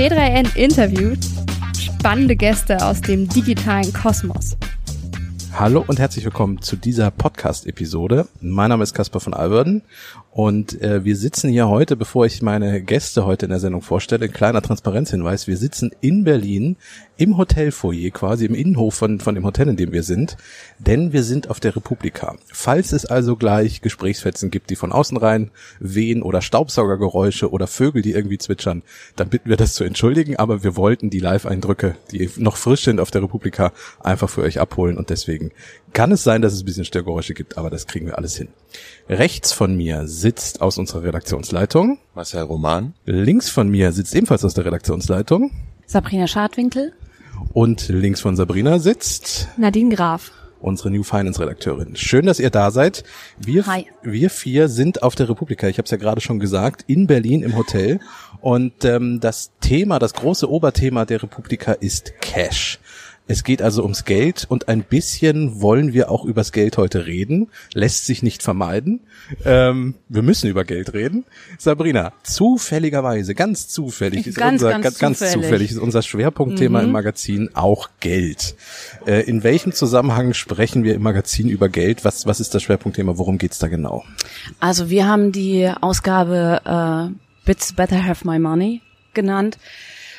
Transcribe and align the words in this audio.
T3N 0.00 0.56
interviewt 0.56 1.18
spannende 1.78 2.34
Gäste 2.34 2.82
aus 2.82 3.02
dem 3.02 3.28
digitalen 3.28 3.92
Kosmos. 3.92 4.56
Hallo 5.60 5.84
und 5.86 5.98
herzlich 5.98 6.24
willkommen 6.24 6.62
zu 6.62 6.74
dieser 6.74 7.10
Podcast-Episode. 7.10 8.26
Mein 8.40 8.70
Name 8.70 8.82
ist 8.82 8.94
Caspar 8.94 9.20
von 9.20 9.34
Alberden 9.34 9.82
und 10.32 10.80
äh, 10.80 11.04
wir 11.04 11.16
sitzen 11.16 11.50
hier 11.50 11.68
heute, 11.68 11.96
bevor 11.96 12.24
ich 12.24 12.40
meine 12.40 12.80
Gäste 12.80 13.26
heute 13.26 13.44
in 13.44 13.50
der 13.50 13.60
Sendung 13.60 13.82
vorstelle, 13.82 14.24
ein 14.24 14.32
kleiner 14.32 14.62
Transparenzhinweis. 14.62 15.48
Wir 15.48 15.58
sitzen 15.58 15.90
in 16.00 16.24
Berlin 16.24 16.76
im 17.18 17.36
Hotelfoyer, 17.36 18.10
quasi 18.10 18.46
im 18.46 18.54
Innenhof 18.54 18.94
von, 18.94 19.20
von 19.20 19.34
dem 19.34 19.44
Hotel, 19.44 19.68
in 19.68 19.76
dem 19.76 19.92
wir 19.92 20.02
sind, 20.02 20.38
denn 20.78 21.12
wir 21.12 21.24
sind 21.24 21.50
auf 21.50 21.60
der 21.60 21.76
Republika. 21.76 22.36
Falls 22.50 22.92
es 22.92 23.04
also 23.04 23.36
gleich 23.36 23.82
Gesprächsfetzen 23.82 24.50
gibt, 24.50 24.70
die 24.70 24.76
von 24.76 24.92
außen 24.92 25.18
rein 25.18 25.50
wehen 25.78 26.22
oder 26.22 26.40
Staubsaugergeräusche 26.40 27.50
oder 27.50 27.66
Vögel, 27.66 28.00
die 28.00 28.12
irgendwie 28.12 28.38
zwitschern, 28.38 28.82
dann 29.16 29.28
bitten 29.28 29.50
wir 29.50 29.58
das 29.58 29.74
zu 29.74 29.84
entschuldigen, 29.84 30.36
aber 30.36 30.64
wir 30.64 30.76
wollten 30.76 31.10
die 31.10 31.20
Live-Eindrücke, 31.20 31.96
die 32.12 32.30
noch 32.36 32.56
frisch 32.56 32.84
sind 32.84 33.00
auf 33.00 33.10
der 33.10 33.22
Republika, 33.22 33.72
einfach 33.98 34.30
für 34.30 34.40
euch 34.40 34.58
abholen 34.58 34.96
und 34.96 35.10
deswegen 35.10 35.49
kann 35.92 36.12
es 36.12 36.22
sein, 36.22 36.42
dass 36.42 36.52
es 36.52 36.62
ein 36.62 36.64
bisschen 36.64 36.84
Störgeräusche 36.84 37.34
gibt, 37.34 37.58
aber 37.58 37.70
das 37.70 37.86
kriegen 37.86 38.06
wir 38.06 38.16
alles 38.16 38.36
hin. 38.36 38.48
Rechts 39.08 39.52
von 39.52 39.76
mir 39.76 40.06
sitzt 40.06 40.60
aus 40.60 40.78
unserer 40.78 41.02
Redaktionsleitung 41.02 41.98
Marcel 42.14 42.42
Roman. 42.42 42.94
Links 43.04 43.48
von 43.50 43.68
mir 43.68 43.92
sitzt 43.92 44.14
ebenfalls 44.14 44.44
aus 44.44 44.54
der 44.54 44.64
Redaktionsleitung. 44.64 45.50
Sabrina 45.86 46.26
Schadwinkel. 46.26 46.92
Und 47.52 47.88
links 47.88 48.20
von 48.20 48.36
Sabrina 48.36 48.78
sitzt 48.78 49.48
Nadine 49.56 49.94
Graf. 49.94 50.30
Unsere 50.60 50.90
New 50.90 51.02
Finance 51.02 51.40
Redakteurin. 51.40 51.96
Schön, 51.96 52.26
dass 52.26 52.38
ihr 52.38 52.50
da 52.50 52.70
seid. 52.70 53.02
Wir, 53.38 53.66
Hi. 53.66 53.86
wir 54.02 54.28
vier 54.28 54.68
sind 54.68 55.02
auf 55.02 55.14
der 55.14 55.28
Republika. 55.30 55.66
Ich 55.68 55.78
habe 55.78 55.86
es 55.86 55.90
ja 55.90 55.96
gerade 55.96 56.20
schon 56.20 56.38
gesagt, 56.38 56.84
in 56.86 57.06
Berlin 57.06 57.42
im 57.42 57.56
Hotel. 57.56 57.98
Und 58.42 58.84
ähm, 58.84 59.20
das 59.20 59.52
Thema, 59.60 59.98
das 59.98 60.12
große 60.12 60.50
Oberthema 60.50 61.06
der 61.06 61.22
Republika 61.22 61.72
ist 61.72 62.12
Cash. 62.20 62.78
Es 63.26 63.44
geht 63.44 63.62
also 63.62 63.82
ums 63.82 64.04
Geld 64.04 64.46
und 64.48 64.68
ein 64.68 64.82
bisschen 64.82 65.60
wollen 65.60 65.92
wir 65.92 66.10
auch 66.10 66.24
übers 66.24 66.50
Geld 66.50 66.76
heute 66.78 67.06
reden. 67.06 67.48
Lässt 67.74 68.06
sich 68.06 68.24
nicht 68.24 68.42
vermeiden. 68.42 69.00
Ähm, 69.44 69.94
wir 70.08 70.22
müssen 70.22 70.50
über 70.50 70.64
Geld 70.64 70.94
reden. 70.94 71.24
Sabrina, 71.56 72.12
zufälligerweise, 72.24 73.36
ganz 73.36 73.68
zufällig 73.68 74.26
ist 74.26 74.36
Ganz, 74.36 74.62
unser 74.62 74.70
ganz 74.80 74.98
ganz, 74.98 75.18
zufällig. 75.18 75.34
zufällig 75.44 75.70
ist 75.70 75.78
unser 75.78 76.02
Schwerpunktthema 76.02 76.80
im 76.80 76.90
Magazin 76.90 77.50
auch 77.54 77.88
Geld. 78.00 78.56
Äh, 79.06 79.22
in 79.28 79.44
welchem 79.44 79.72
Zusammenhang 79.72 80.34
sprechen 80.34 80.82
wir 80.82 80.94
im 80.94 81.02
Magazin 81.02 81.48
über 81.48 81.68
Geld? 81.68 82.04
Was 82.04 82.26
was 82.26 82.40
ist 82.40 82.54
das 82.54 82.64
Schwerpunktthema? 82.64 83.16
Worum 83.16 83.38
geht's 83.38 83.60
da 83.60 83.68
genau? 83.68 84.04
Also 84.58 84.90
wir 84.90 85.06
haben 85.06 85.30
die 85.30 85.70
Ausgabe 85.80 86.60
äh, 87.12 87.14
Bits 87.44 87.72
Better 87.74 88.04
Have 88.04 88.26
My 88.26 88.38
Money 88.40 88.80
genannt, 89.14 89.58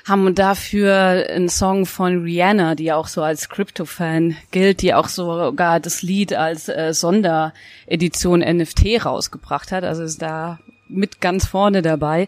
haben 0.07 0.33
dafür 0.35 1.25
einen 1.29 1.49
Song 1.49 1.85
von 1.85 2.23
Rihanna, 2.23 2.75
die 2.75 2.91
auch 2.91 3.07
so 3.07 3.21
als 3.21 3.49
Crypto-Fan 3.49 4.35
gilt, 4.51 4.81
die 4.81 4.93
auch 4.93 5.07
sogar 5.07 5.79
das 5.79 6.01
Lied 6.01 6.33
als 6.33 6.69
äh, 6.69 6.93
Sonderedition 6.93 8.39
NFT 8.39 9.05
rausgebracht 9.05 9.71
hat, 9.71 9.83
also 9.83 10.03
ist 10.03 10.21
da 10.21 10.59
mit 10.87 11.21
ganz 11.21 11.45
vorne 11.45 11.81
dabei. 11.81 12.27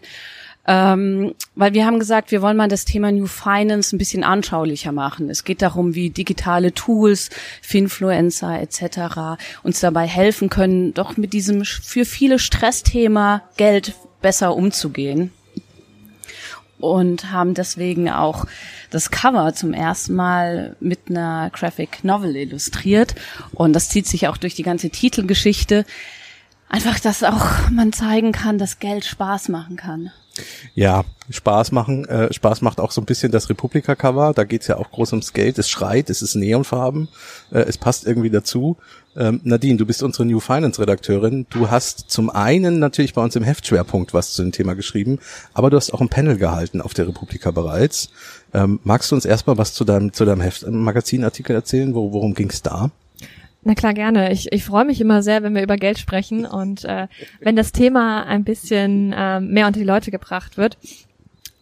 Ähm, 0.66 1.34
weil 1.54 1.74
wir 1.74 1.84
haben 1.84 1.98
gesagt, 1.98 2.30
wir 2.30 2.40
wollen 2.40 2.56
mal 2.56 2.68
das 2.68 2.86
Thema 2.86 3.12
New 3.12 3.26
Finance 3.26 3.94
ein 3.94 3.98
bisschen 3.98 4.24
anschaulicher 4.24 4.92
machen. 4.92 5.28
Es 5.28 5.44
geht 5.44 5.60
darum, 5.60 5.94
wie 5.94 6.08
digitale 6.08 6.72
Tools, 6.72 7.28
Finfluencer 7.60 8.60
etc. 8.60 9.42
uns 9.62 9.80
dabei 9.80 10.06
helfen 10.06 10.48
können, 10.48 10.94
doch 10.94 11.18
mit 11.18 11.34
diesem 11.34 11.64
für 11.64 12.06
viele 12.06 12.38
Stressthema 12.38 13.42
Geld 13.58 13.94
besser 14.22 14.56
umzugehen. 14.56 15.32
Und 16.78 17.30
haben 17.30 17.54
deswegen 17.54 18.10
auch 18.10 18.46
das 18.90 19.10
Cover 19.10 19.54
zum 19.54 19.72
ersten 19.72 20.14
Mal 20.14 20.76
mit 20.80 21.00
einer 21.08 21.50
Graphic 21.52 22.04
Novel 22.04 22.36
illustriert. 22.36 23.14
Und 23.52 23.72
das 23.72 23.88
zieht 23.88 24.06
sich 24.06 24.28
auch 24.28 24.36
durch 24.36 24.54
die 24.54 24.62
ganze 24.64 24.90
Titelgeschichte. 24.90 25.84
Einfach, 26.68 26.98
dass 26.98 27.22
auch 27.22 27.70
man 27.70 27.92
zeigen 27.92 28.32
kann, 28.32 28.58
dass 28.58 28.80
Geld 28.80 29.04
Spaß 29.04 29.48
machen 29.48 29.76
kann. 29.76 30.10
Ja, 30.74 31.04
Spaß 31.30 31.72
machen. 31.72 32.04
Äh, 32.06 32.32
Spaß 32.32 32.60
macht 32.62 32.80
auch 32.80 32.90
so 32.90 33.00
ein 33.00 33.04
bisschen 33.04 33.30
das 33.30 33.48
Republika-Cover. 33.48 34.32
Da 34.34 34.44
geht's 34.44 34.66
ja 34.66 34.76
auch 34.76 34.90
groß 34.90 35.12
ums 35.12 35.32
Geld. 35.32 35.58
Es 35.58 35.70
schreit, 35.70 36.10
es 36.10 36.22
ist 36.22 36.34
Neonfarben. 36.34 37.08
Äh, 37.52 37.60
es 37.60 37.78
passt 37.78 38.06
irgendwie 38.06 38.30
dazu. 38.30 38.76
Ähm, 39.16 39.40
Nadine, 39.44 39.76
du 39.76 39.86
bist 39.86 40.02
unsere 40.02 40.26
New 40.26 40.40
Finance-Redakteurin. 40.40 41.46
Du 41.50 41.70
hast 41.70 42.10
zum 42.10 42.30
einen 42.30 42.78
natürlich 42.78 43.14
bei 43.14 43.22
uns 43.22 43.36
im 43.36 43.44
Heftschwerpunkt 43.44 44.12
was 44.12 44.32
zu 44.32 44.42
dem 44.42 44.52
Thema 44.52 44.74
geschrieben, 44.74 45.18
aber 45.52 45.70
du 45.70 45.76
hast 45.76 45.92
auch 45.92 46.00
ein 46.00 46.08
Panel 46.08 46.36
gehalten 46.36 46.80
auf 46.80 46.94
der 46.94 47.06
Republika 47.06 47.50
bereits. 47.50 48.10
Ähm, 48.52 48.80
magst 48.82 49.10
du 49.10 49.14
uns 49.14 49.24
erstmal 49.24 49.58
was 49.58 49.74
zu 49.74 49.84
deinem, 49.84 50.12
zu 50.12 50.24
deinem 50.24 50.40
Heft-Magazinartikel 50.40 51.54
erzählen? 51.54 51.94
Wo, 51.94 52.12
worum 52.12 52.34
ging's 52.34 52.62
da? 52.62 52.90
Na 53.62 53.74
klar, 53.74 53.94
gerne. 53.94 54.30
Ich, 54.30 54.52
ich 54.52 54.64
freue 54.64 54.84
mich 54.84 55.00
immer 55.00 55.22
sehr, 55.22 55.42
wenn 55.42 55.54
wir 55.54 55.62
über 55.62 55.76
Geld 55.76 55.98
sprechen 55.98 56.44
und 56.44 56.84
äh, 56.84 57.08
wenn 57.40 57.56
das 57.56 57.72
Thema 57.72 58.24
ein 58.24 58.44
bisschen 58.44 59.12
äh, 59.12 59.40
mehr 59.40 59.66
unter 59.66 59.80
die 59.80 59.86
Leute 59.86 60.10
gebracht 60.10 60.58
wird. 60.58 60.76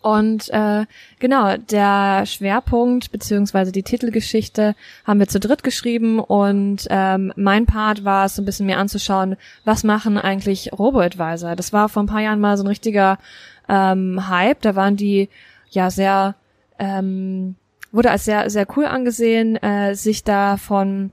Und 0.02 0.50
äh, 0.50 0.84
genau, 1.20 1.56
der 1.56 2.26
Schwerpunkt 2.26 3.12
beziehungsweise 3.12 3.70
die 3.70 3.84
Titelgeschichte 3.84 4.74
haben 5.04 5.20
wir 5.20 5.28
zu 5.28 5.38
dritt 5.38 5.62
geschrieben 5.62 6.18
und 6.18 6.88
ähm, 6.90 7.32
mein 7.36 7.66
Part 7.66 8.04
war 8.04 8.26
es 8.26 8.34
so 8.34 8.42
ein 8.42 8.44
bisschen 8.44 8.66
mehr 8.66 8.78
anzuschauen, 8.78 9.36
was 9.64 9.84
machen 9.84 10.18
eigentlich 10.18 10.72
Robo-Advisor. 10.72 11.54
Das 11.54 11.72
war 11.72 11.88
vor 11.88 12.02
ein 12.02 12.08
paar 12.08 12.20
Jahren 12.20 12.40
mal 12.40 12.56
so 12.56 12.64
ein 12.64 12.68
richtiger 12.68 13.18
ähm, 13.68 14.28
Hype. 14.28 14.60
Da 14.62 14.74
waren 14.74 14.96
die 14.96 15.28
ja 15.70 15.88
sehr, 15.90 16.34
ähm, 16.80 17.54
wurde 17.92 18.10
als 18.10 18.24
sehr, 18.24 18.50
sehr 18.50 18.66
cool 18.76 18.86
angesehen, 18.86 19.54
äh, 19.56 19.94
sich 19.94 20.24
da 20.24 20.56
von 20.56 21.12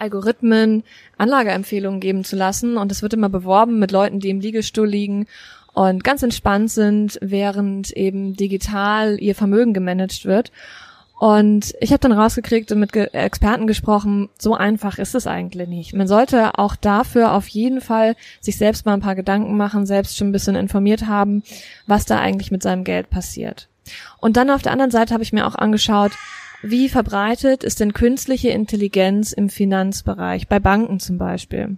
Algorithmen 0.00 0.82
Anlageempfehlungen 1.18 2.00
geben 2.00 2.24
zu 2.24 2.34
lassen 2.34 2.78
und 2.78 2.90
es 2.90 3.02
wird 3.02 3.12
immer 3.12 3.28
beworben 3.28 3.78
mit 3.78 3.92
Leuten, 3.92 4.18
die 4.18 4.30
im 4.30 4.40
Liegestuhl 4.40 4.88
liegen 4.88 5.26
und 5.72 6.04
ganz 6.04 6.22
entspannt 6.22 6.70
sind, 6.70 7.18
während 7.20 7.90
eben 7.92 8.34
digital 8.34 9.20
ihr 9.20 9.34
Vermögen 9.34 9.72
gemanagt 9.72 10.24
wird. 10.24 10.50
Und 11.20 11.74
ich 11.80 11.90
habe 11.90 12.00
dann 12.00 12.12
rausgekriegt 12.12 12.72
und 12.72 12.80
mit 12.80 12.94
Ge 12.94 13.08
Experten 13.12 13.66
gesprochen, 13.66 14.30
so 14.38 14.54
einfach 14.54 14.98
ist 14.98 15.14
es 15.14 15.26
eigentlich 15.26 15.68
nicht. 15.68 15.92
Man 15.92 16.08
sollte 16.08 16.58
auch 16.58 16.76
dafür 16.76 17.34
auf 17.34 17.46
jeden 17.48 17.82
Fall 17.82 18.16
sich 18.40 18.56
selbst 18.56 18.86
mal 18.86 18.94
ein 18.94 19.02
paar 19.02 19.14
Gedanken 19.14 19.54
machen, 19.58 19.84
selbst 19.84 20.16
schon 20.16 20.30
ein 20.30 20.32
bisschen 20.32 20.56
informiert 20.56 21.06
haben, 21.06 21.42
was 21.86 22.06
da 22.06 22.18
eigentlich 22.18 22.50
mit 22.50 22.62
seinem 22.62 22.84
Geld 22.84 23.10
passiert. 23.10 23.68
Und 24.18 24.38
dann 24.38 24.48
auf 24.48 24.62
der 24.62 24.72
anderen 24.72 24.90
Seite 24.90 25.12
habe 25.12 25.22
ich 25.22 25.34
mir 25.34 25.46
auch 25.46 25.56
angeschaut, 25.56 26.12
wie 26.62 26.88
verbreitet 26.88 27.64
ist 27.64 27.80
denn 27.80 27.92
künstliche 27.92 28.48
Intelligenz 28.48 29.32
im 29.32 29.50
Finanzbereich, 29.50 30.48
bei 30.48 30.58
Banken 30.58 31.00
zum 31.00 31.18
Beispiel? 31.18 31.76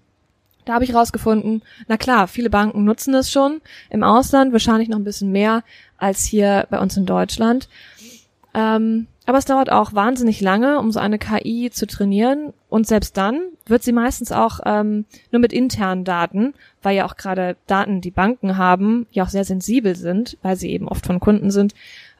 Da 0.64 0.74
habe 0.74 0.84
ich 0.84 0.94
rausgefunden, 0.94 1.62
na 1.88 1.96
klar, 1.96 2.28
viele 2.28 2.50
Banken 2.50 2.84
nutzen 2.84 3.14
es 3.14 3.30
schon, 3.30 3.60
im 3.90 4.02
Ausland 4.02 4.52
wahrscheinlich 4.52 4.88
noch 4.88 4.98
ein 4.98 5.04
bisschen 5.04 5.32
mehr 5.32 5.64
als 5.98 6.24
hier 6.24 6.66
bei 6.70 6.78
uns 6.78 6.96
in 6.96 7.06
Deutschland. 7.06 7.68
Ähm, 8.54 9.06
aber 9.24 9.38
es 9.38 9.44
dauert 9.44 9.70
auch 9.70 9.94
wahnsinnig 9.94 10.40
lange, 10.40 10.78
um 10.78 10.90
so 10.90 10.98
eine 10.98 11.18
KI 11.18 11.70
zu 11.72 11.86
trainieren. 11.86 12.52
Und 12.68 12.86
selbst 12.86 13.16
dann 13.16 13.40
wird 13.66 13.82
sie 13.82 13.92
meistens 13.92 14.32
auch 14.32 14.60
ähm, 14.64 15.04
nur 15.30 15.40
mit 15.40 15.52
internen 15.52 16.04
Daten, 16.04 16.54
weil 16.82 16.96
ja 16.96 17.06
auch 17.06 17.16
gerade 17.16 17.56
Daten, 17.66 18.00
die 18.00 18.10
Banken 18.10 18.58
haben, 18.58 19.06
ja 19.12 19.24
auch 19.24 19.28
sehr 19.28 19.44
sensibel 19.44 19.94
sind, 19.94 20.36
weil 20.42 20.56
sie 20.56 20.70
eben 20.70 20.88
oft 20.88 21.06
von 21.06 21.20
Kunden 21.20 21.50
sind, 21.50 21.74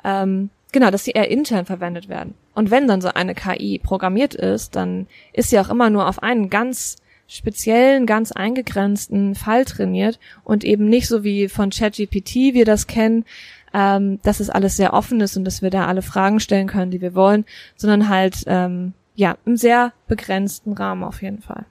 ähm, 0.05 0.51
genau, 0.71 0.91
dass 0.91 1.05
sie 1.05 1.11
eher 1.13 1.31
intern 1.31 1.67
verwendet 1.67 2.09
werden. 2.09 2.35
Und 2.55 2.71
wenn 2.71 2.87
dann 2.87 3.01
so 3.01 3.09
eine 3.09 3.35
KI 3.35 3.81
programmiert 3.83 4.35
ist, 4.35 4.77
dann 4.77 5.07
ist 5.33 5.51
sie 5.51 5.59
auch 5.59 5.71
immer 5.71 5.91
nur 5.91 6.09
auf 6.09 6.23
einen 6.23 6.51
ganz 6.51 6.97
speziellen, 7.33 8.07
ganz 8.07 8.33
eingegrenzten 8.33 9.35
Fall 9.35 9.65
trainiert 9.65 10.19
und 10.45 10.65
eben 10.65 10.89
nicht 10.89 11.09
so 11.09 11.25
wie 11.25 11.49
von 11.49 11.71
ChatGPT 11.71 12.55
wir 12.55 12.65
das 12.65 12.87
kennen, 12.87 13.25
ähm, 13.73 14.21
dass 14.23 14.41
es 14.41 14.51
alles 14.51 14.77
sehr 14.77 14.93
offen 14.93 15.21
ist 15.21 15.37
und 15.37 15.45
dass 15.45 15.63
wir 15.63 15.71
da 15.71 15.87
alle 15.87 16.03
Fragen 16.03 16.41
stellen 16.41 16.69
können, 16.69 16.91
die 16.91 17.01
wir 17.01 17.15
wollen, 17.15 17.45
sondern 17.77 18.09
halt 18.09 18.45
ähm, 18.47 18.93
ja 19.15 19.37
im 19.47 19.57
sehr 19.57 19.93
begrenzten 20.09 20.75
Rahmen 20.75 21.05
auf 21.05 21.23
jeden 21.23 21.41
Fall. 21.41 21.65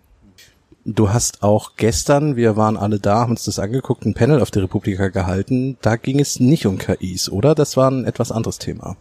Du 0.84 1.12
hast 1.12 1.44
auch 1.44 1.76
gestern, 1.78 2.36
wir 2.36 2.58
waren 2.58 2.76
alle 2.76 3.00
da, 3.00 3.20
haben 3.20 3.32
uns 3.32 3.44
das 3.44 3.60
angeguckt, 3.60 4.04
ein 4.04 4.16
Panel 4.16 4.42
auf 4.42 4.50
der 4.50 4.64
Republika 4.64 5.10
gehalten. 5.10 5.78
Da 5.82 5.96
ging 5.96 6.20
es 6.20 6.40
nicht 6.40 6.66
um 6.66 6.80
KIs, 6.80 7.30
oder? 7.30 7.54
Das 7.54 7.78
war 7.78 7.92
ein 7.92 8.04
etwas 8.06 8.32
anderes 8.32 8.58
Thema. 8.58 8.98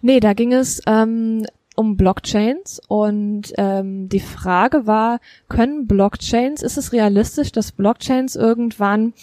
Nee, 0.00 0.20
da 0.20 0.32
ging 0.32 0.54
es 0.54 0.80
ähm, 0.86 1.44
um 1.76 1.96
Blockchains 1.96 2.80
und 2.88 3.52
ähm, 3.56 4.08
die 4.08 4.20
Frage 4.20 4.86
war, 4.86 5.20
können 5.48 5.86
Blockchains, 5.86 6.62
ist 6.62 6.76
es 6.76 6.92
realistisch, 6.92 7.52
dass 7.52 7.72
Blockchains 7.72 8.36
irgendwann 8.36 9.14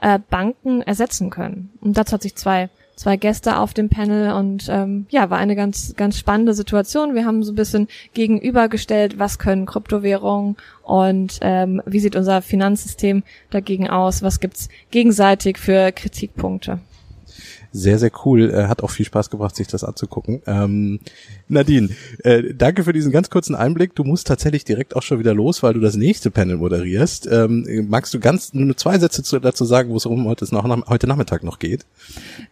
äh, 0.00 0.18
Banken 0.30 0.82
ersetzen 0.82 1.30
können? 1.30 1.70
Und 1.80 1.96
dazu 1.96 2.14
hat 2.14 2.22
sich 2.22 2.36
zwei 2.36 2.70
zwei 3.00 3.16
Gäste 3.16 3.56
auf 3.56 3.72
dem 3.72 3.88
Panel 3.88 4.32
und 4.32 4.66
ähm, 4.68 5.06
ja, 5.08 5.30
war 5.30 5.38
eine 5.38 5.56
ganz, 5.56 5.94
ganz 5.96 6.18
spannende 6.18 6.52
Situation. 6.52 7.14
Wir 7.14 7.24
haben 7.24 7.42
so 7.42 7.52
ein 7.52 7.56
bisschen 7.56 7.88
gegenübergestellt, 8.12 9.18
was 9.18 9.38
können 9.38 9.64
Kryptowährungen 9.64 10.56
und 10.82 11.38
ähm, 11.40 11.80
wie 11.86 12.00
sieht 12.00 12.14
unser 12.14 12.42
Finanzsystem 12.42 13.22
dagegen 13.48 13.88
aus, 13.88 14.22
was 14.22 14.38
gibt's 14.38 14.68
gegenseitig 14.90 15.56
für 15.56 15.92
Kritikpunkte. 15.92 16.80
Sehr, 17.72 17.98
sehr 17.98 18.10
cool. 18.24 18.50
Äh, 18.50 18.66
hat 18.66 18.82
auch 18.82 18.90
viel 18.90 19.06
Spaß 19.06 19.30
gebracht, 19.30 19.54
sich 19.54 19.68
das 19.68 19.84
anzugucken. 19.84 20.42
Ähm, 20.46 21.00
Nadine, 21.48 21.90
äh, 22.24 22.54
danke 22.54 22.84
für 22.84 22.92
diesen 22.92 23.12
ganz 23.12 23.30
kurzen 23.30 23.54
Einblick. 23.54 23.94
Du 23.94 24.02
musst 24.02 24.26
tatsächlich 24.26 24.64
direkt 24.64 24.96
auch 24.96 25.02
schon 25.02 25.18
wieder 25.18 25.34
los, 25.34 25.62
weil 25.62 25.74
du 25.74 25.80
das 25.80 25.94
nächste 25.94 26.30
Panel 26.30 26.56
moderierst. 26.56 27.28
Ähm, 27.30 27.86
magst 27.88 28.12
du 28.12 28.18
ganz 28.18 28.52
nur 28.54 28.76
zwei 28.76 28.98
Sätze 28.98 29.22
zu, 29.22 29.38
dazu 29.38 29.64
sagen, 29.64 29.90
wo 29.90 29.96
es 29.96 30.06
um 30.06 30.26
heute, 30.26 30.52
noch, 30.52 30.88
heute 30.88 31.06
Nachmittag 31.06 31.44
noch 31.44 31.58
geht? 31.58 31.86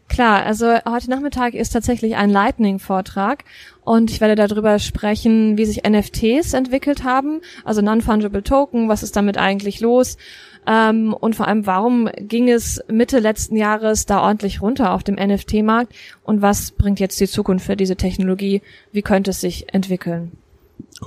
Klar, 0.09 0.45
also 0.47 0.67
heute 0.89 1.11
Nachmittag 1.11 1.55
ist 1.55 1.71
tatsächlich 1.71 2.17
ein 2.17 2.31
Lightning-Vortrag 2.31 3.45
und 3.89 4.11
ich 4.11 4.21
werde 4.21 4.35
darüber 4.35 4.79
sprechen, 4.79 5.57
wie 5.57 5.65
sich 5.65 5.89
NFTs 5.89 6.53
entwickelt 6.53 7.05
haben, 7.05 7.41
also 7.65 7.81
Non-Fungible 7.81 8.43
Token, 8.43 8.91
was 8.91 9.03
ist 9.03 9.17
damit 9.17 9.39
eigentlich 9.39 9.81
los 9.81 10.19
ähm, 10.67 11.15
und 11.15 11.35
vor 11.35 11.49
allem, 11.49 11.65
warum 11.65 12.11
ging 12.19 12.51
es 12.51 12.83
Mitte 12.89 13.19
letzten 13.19 13.57
Jahres 13.57 14.05
da 14.05 14.21
ordentlich 14.21 14.61
runter 14.61 14.93
auf 14.93 15.05
dem 15.05 15.15
NFT-Markt 15.15 15.95
und 16.23 16.43
was 16.43 16.73
bringt 16.73 17.01
jetzt 17.01 17.19
die 17.19 17.27
Zukunft 17.27 17.65
für 17.65 17.77
diese 17.77 17.97
Technologie? 17.97 18.61
Wie 18.93 19.01
könnte 19.01 19.31
es 19.31 19.41
sich 19.41 19.73
entwickeln? 19.73 20.33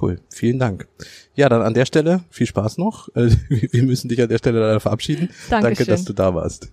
Cool, 0.01 0.19
vielen 0.29 0.57
Dank. 0.57 0.87
Ja, 1.35 1.49
dann 1.49 1.61
an 1.61 1.75
der 1.75 1.85
Stelle 1.85 2.23
viel 2.31 2.47
Spaß 2.47 2.79
noch. 2.79 3.09
Äh, 3.15 3.29
wir 3.49 3.83
müssen 3.83 4.09
dich 4.09 4.19
an 4.23 4.29
der 4.29 4.39
Stelle 4.39 4.59
leider 4.59 4.79
verabschieden. 4.79 5.29
Dankeschön. 5.51 5.75
Danke, 5.75 5.85
dass 5.85 6.03
du 6.03 6.13
da 6.13 6.33
warst. 6.33 6.71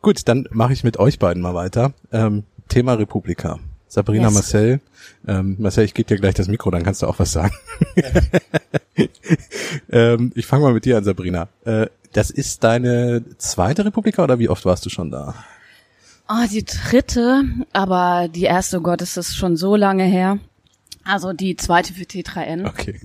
Gut, 0.00 0.28
dann 0.28 0.46
mache 0.52 0.74
ich 0.74 0.84
mit 0.84 0.98
euch 0.98 1.18
beiden 1.18 1.42
mal 1.42 1.54
weiter. 1.54 1.92
Ähm, 2.12 2.44
Thema 2.68 2.94
Republika. 2.94 3.58
Sabrina 3.94 4.24
yes. 4.24 4.34
Marcel. 4.34 4.80
Ähm, 5.26 5.56
Marcel, 5.58 5.84
ich 5.84 5.94
gebe 5.94 6.08
dir 6.08 6.18
gleich 6.18 6.34
das 6.34 6.48
Mikro, 6.48 6.70
dann 6.72 6.82
kannst 6.82 7.02
du 7.02 7.06
auch 7.06 7.20
was 7.20 7.30
sagen. 7.30 7.54
ähm, 9.90 10.32
ich 10.34 10.46
fange 10.46 10.64
mal 10.64 10.74
mit 10.74 10.84
dir 10.84 10.98
an, 10.98 11.04
Sabrina. 11.04 11.48
Äh, 11.64 11.86
das 12.12 12.30
ist 12.30 12.64
deine 12.64 13.24
zweite 13.38 13.84
Republika 13.84 14.24
oder 14.24 14.40
wie 14.40 14.48
oft 14.48 14.64
warst 14.64 14.84
du 14.84 14.90
schon 14.90 15.12
da? 15.12 15.34
Ah, 16.26 16.42
oh, 16.44 16.48
die 16.50 16.64
dritte, 16.64 17.44
aber 17.72 18.28
die 18.28 18.44
erste, 18.44 18.78
oh 18.78 18.80
Gott, 18.80 19.00
ist 19.00 19.16
das 19.16 19.36
schon 19.36 19.56
so 19.56 19.76
lange 19.76 20.04
her. 20.04 20.38
Also 21.04 21.32
die 21.32 21.54
zweite 21.54 21.94
für 21.94 22.04
T3N. 22.04 22.66
Okay. 22.66 22.98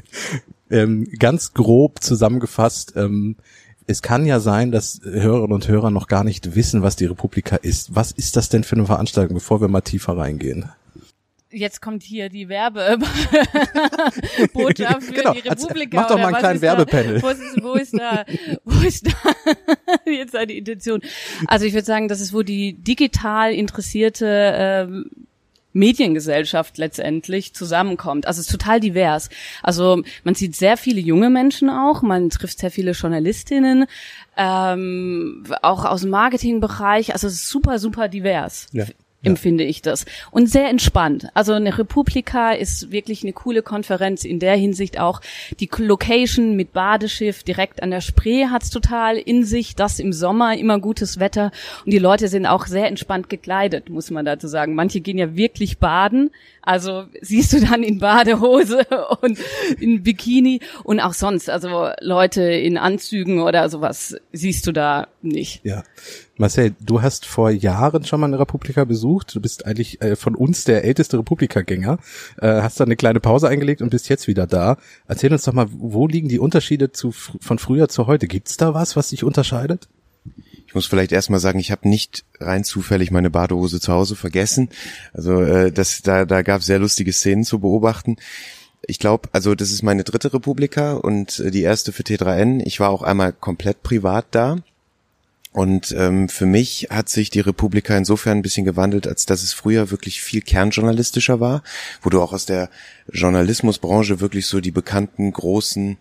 ähm, 0.70 1.08
ganz 1.18 1.54
grob 1.54 2.02
zusammengefasst, 2.02 2.94
ähm, 2.96 3.36
es 3.86 4.02
kann 4.02 4.26
ja 4.26 4.40
sein, 4.40 4.72
dass 4.72 5.00
Hörerinnen 5.02 5.52
und 5.52 5.68
Hörer 5.68 5.90
noch 5.90 6.06
gar 6.06 6.24
nicht 6.24 6.54
wissen, 6.54 6.82
was 6.82 6.96
die 6.96 7.04
Republika 7.06 7.56
ist. 7.56 7.94
Was 7.94 8.12
ist 8.12 8.36
das 8.36 8.48
denn 8.48 8.64
für 8.64 8.76
eine 8.76 8.86
Veranstaltung, 8.86 9.34
bevor 9.34 9.60
wir 9.60 9.68
mal 9.68 9.82
tiefer 9.82 10.16
reingehen? 10.16 10.70
Jetzt 11.50 11.80
kommt 11.80 12.02
hier 12.02 12.30
die 12.30 12.48
Werbebotschaft 12.48 13.12
für 15.04 15.12
genau. 15.12 15.34
die 15.34 15.48
Republika. 15.48 16.00
Mach 16.00 16.08
doch 16.08 16.18
mal 16.18 16.26
einen 16.26 16.36
kleinen 16.36 16.60
Werbepanel. 16.60 17.22
wo, 17.22 17.28
ist, 17.28 17.62
wo 17.62 17.74
ist 17.74 17.96
da, 17.96 18.24
wo 18.64 18.80
ist 18.84 19.06
da 19.06 19.12
jetzt 20.10 20.34
eine 20.34 20.52
Intention? 20.52 21.00
Also 21.46 21.64
ich 21.66 21.72
würde 21.72 21.86
sagen, 21.86 22.08
das 22.08 22.20
ist, 22.20 22.32
wo 22.32 22.42
die 22.42 22.72
digital 22.72 23.54
interessierte 23.54 24.26
ähm, 24.56 25.10
Mediengesellschaft 25.74 26.78
letztendlich 26.78 27.54
zusammenkommt. 27.54 28.26
Also 28.26 28.40
es 28.40 28.46
ist 28.46 28.52
total 28.52 28.80
divers. 28.80 29.28
Also 29.62 30.02
man 30.24 30.34
sieht 30.34 30.56
sehr 30.56 30.76
viele 30.78 31.00
junge 31.00 31.28
Menschen 31.28 31.68
auch, 31.68 32.00
man 32.00 32.30
trifft 32.30 32.60
sehr 32.60 32.70
viele 32.70 32.92
Journalistinnen, 32.92 33.86
ähm, 34.36 35.44
auch 35.60 35.84
aus 35.84 36.00
dem 36.02 36.10
Marketingbereich. 36.10 37.12
Also 37.12 37.26
es 37.26 37.34
ist 37.34 37.48
super, 37.48 37.78
super 37.78 38.08
divers. 38.08 38.68
Ja 38.72 38.86
empfinde 39.24 39.64
ich 39.64 39.82
das. 39.82 40.04
Und 40.30 40.48
sehr 40.48 40.68
entspannt. 40.68 41.28
Also 41.34 41.52
eine 41.52 41.76
Republika 41.78 42.52
ist 42.52 42.90
wirklich 42.90 43.22
eine 43.22 43.32
coole 43.32 43.62
Konferenz 43.62 44.24
in 44.24 44.38
der 44.38 44.56
Hinsicht 44.56 44.98
auch. 44.98 45.20
Die 45.60 45.68
Location 45.76 46.56
mit 46.56 46.72
Badeschiff 46.72 47.42
direkt 47.42 47.82
an 47.82 47.90
der 47.90 48.00
Spree 48.00 48.46
hat's 48.46 48.70
total 48.70 49.16
in 49.16 49.44
sich. 49.44 49.74
Das 49.74 49.98
im 49.98 50.12
Sommer 50.12 50.56
immer 50.56 50.78
gutes 50.78 51.18
Wetter. 51.18 51.50
Und 51.84 51.92
die 51.92 51.98
Leute 51.98 52.28
sind 52.28 52.46
auch 52.46 52.66
sehr 52.66 52.86
entspannt 52.86 53.28
gekleidet, 53.28 53.88
muss 53.88 54.10
man 54.10 54.24
dazu 54.24 54.46
sagen. 54.46 54.74
Manche 54.74 55.00
gehen 55.00 55.18
ja 55.18 55.36
wirklich 55.36 55.78
baden. 55.78 56.30
Also 56.64 57.04
siehst 57.20 57.52
du 57.52 57.60
dann 57.60 57.82
in 57.82 57.98
Badehose 57.98 58.86
und 59.20 59.38
in 59.78 60.02
Bikini 60.02 60.60
und 60.82 61.00
auch 61.00 61.12
sonst. 61.12 61.50
Also 61.50 61.90
Leute 62.00 62.42
in 62.42 62.78
Anzügen 62.78 63.40
oder 63.40 63.68
sowas 63.68 64.16
siehst 64.32 64.66
du 64.66 64.72
da 64.72 65.08
nicht. 65.22 65.60
Ja. 65.64 65.82
Marcel, 66.36 66.74
du 66.80 67.02
hast 67.02 67.26
vor 67.26 67.50
Jahren 67.50 68.04
schon 68.04 68.20
mal 68.20 68.26
eine 68.26 68.38
Republika 68.38 68.84
besucht. 68.84 69.34
Du 69.34 69.40
bist 69.40 69.66
eigentlich 69.66 70.00
äh, 70.02 70.16
von 70.16 70.34
uns 70.34 70.64
der 70.64 70.84
älteste 70.84 71.18
Republika-Gänger. 71.18 71.98
Äh, 72.40 72.62
hast 72.62 72.80
da 72.80 72.84
eine 72.84 72.96
kleine 72.96 73.20
Pause 73.20 73.48
eingelegt 73.48 73.82
und 73.82 73.90
bist 73.90 74.08
jetzt 74.08 74.26
wieder 74.26 74.46
da. 74.46 74.78
Erzähl 75.06 75.32
uns 75.32 75.44
doch 75.44 75.52
mal, 75.52 75.66
wo 75.70 76.08
liegen 76.08 76.28
die 76.28 76.40
Unterschiede 76.40 76.90
zu, 76.90 77.12
von 77.12 77.58
früher 77.58 77.88
zu 77.88 78.06
heute? 78.06 78.26
Gibt's 78.26 78.56
da 78.56 78.74
was, 78.74 78.96
was 78.96 79.10
sich 79.10 79.22
unterscheidet? 79.22 79.88
Ich 80.74 80.76
muss 80.76 80.86
vielleicht 80.86 81.12
erstmal 81.12 81.38
sagen, 81.38 81.60
ich 81.60 81.70
habe 81.70 81.88
nicht 81.88 82.24
rein 82.40 82.64
zufällig 82.64 83.12
meine 83.12 83.30
Badehose 83.30 83.78
zu 83.78 83.92
Hause 83.92 84.16
vergessen. 84.16 84.70
Also 85.12 85.40
äh, 85.40 85.70
das, 85.70 86.02
da, 86.02 86.24
da 86.24 86.42
gab 86.42 86.62
es 86.62 86.66
sehr 86.66 86.80
lustige 86.80 87.12
Szenen 87.12 87.44
zu 87.44 87.60
beobachten. 87.60 88.16
Ich 88.84 88.98
glaube, 88.98 89.28
also 89.30 89.54
das 89.54 89.70
ist 89.70 89.84
meine 89.84 90.02
dritte 90.02 90.34
Republika 90.34 90.94
und 90.94 91.38
äh, 91.38 91.52
die 91.52 91.62
erste 91.62 91.92
für 91.92 92.02
T3N. 92.02 92.60
Ich 92.64 92.80
war 92.80 92.90
auch 92.90 93.02
einmal 93.02 93.32
komplett 93.32 93.84
privat 93.84 94.26
da. 94.32 94.56
Und 95.52 95.94
ähm, 95.96 96.28
für 96.28 96.46
mich 96.46 96.88
hat 96.90 97.08
sich 97.08 97.30
die 97.30 97.38
Republika 97.38 97.96
insofern 97.96 98.38
ein 98.38 98.42
bisschen 98.42 98.64
gewandelt, 98.64 99.06
als 99.06 99.26
dass 99.26 99.44
es 99.44 99.52
früher 99.52 99.92
wirklich 99.92 100.22
viel 100.22 100.40
kernjournalistischer 100.40 101.38
war, 101.38 101.62
wo 102.02 102.10
du 102.10 102.20
auch 102.20 102.32
aus 102.32 102.46
der 102.46 102.68
Journalismusbranche 103.12 104.18
wirklich 104.18 104.46
so 104.46 104.60
die 104.60 104.72
bekannten 104.72 105.32
großen 105.32 105.98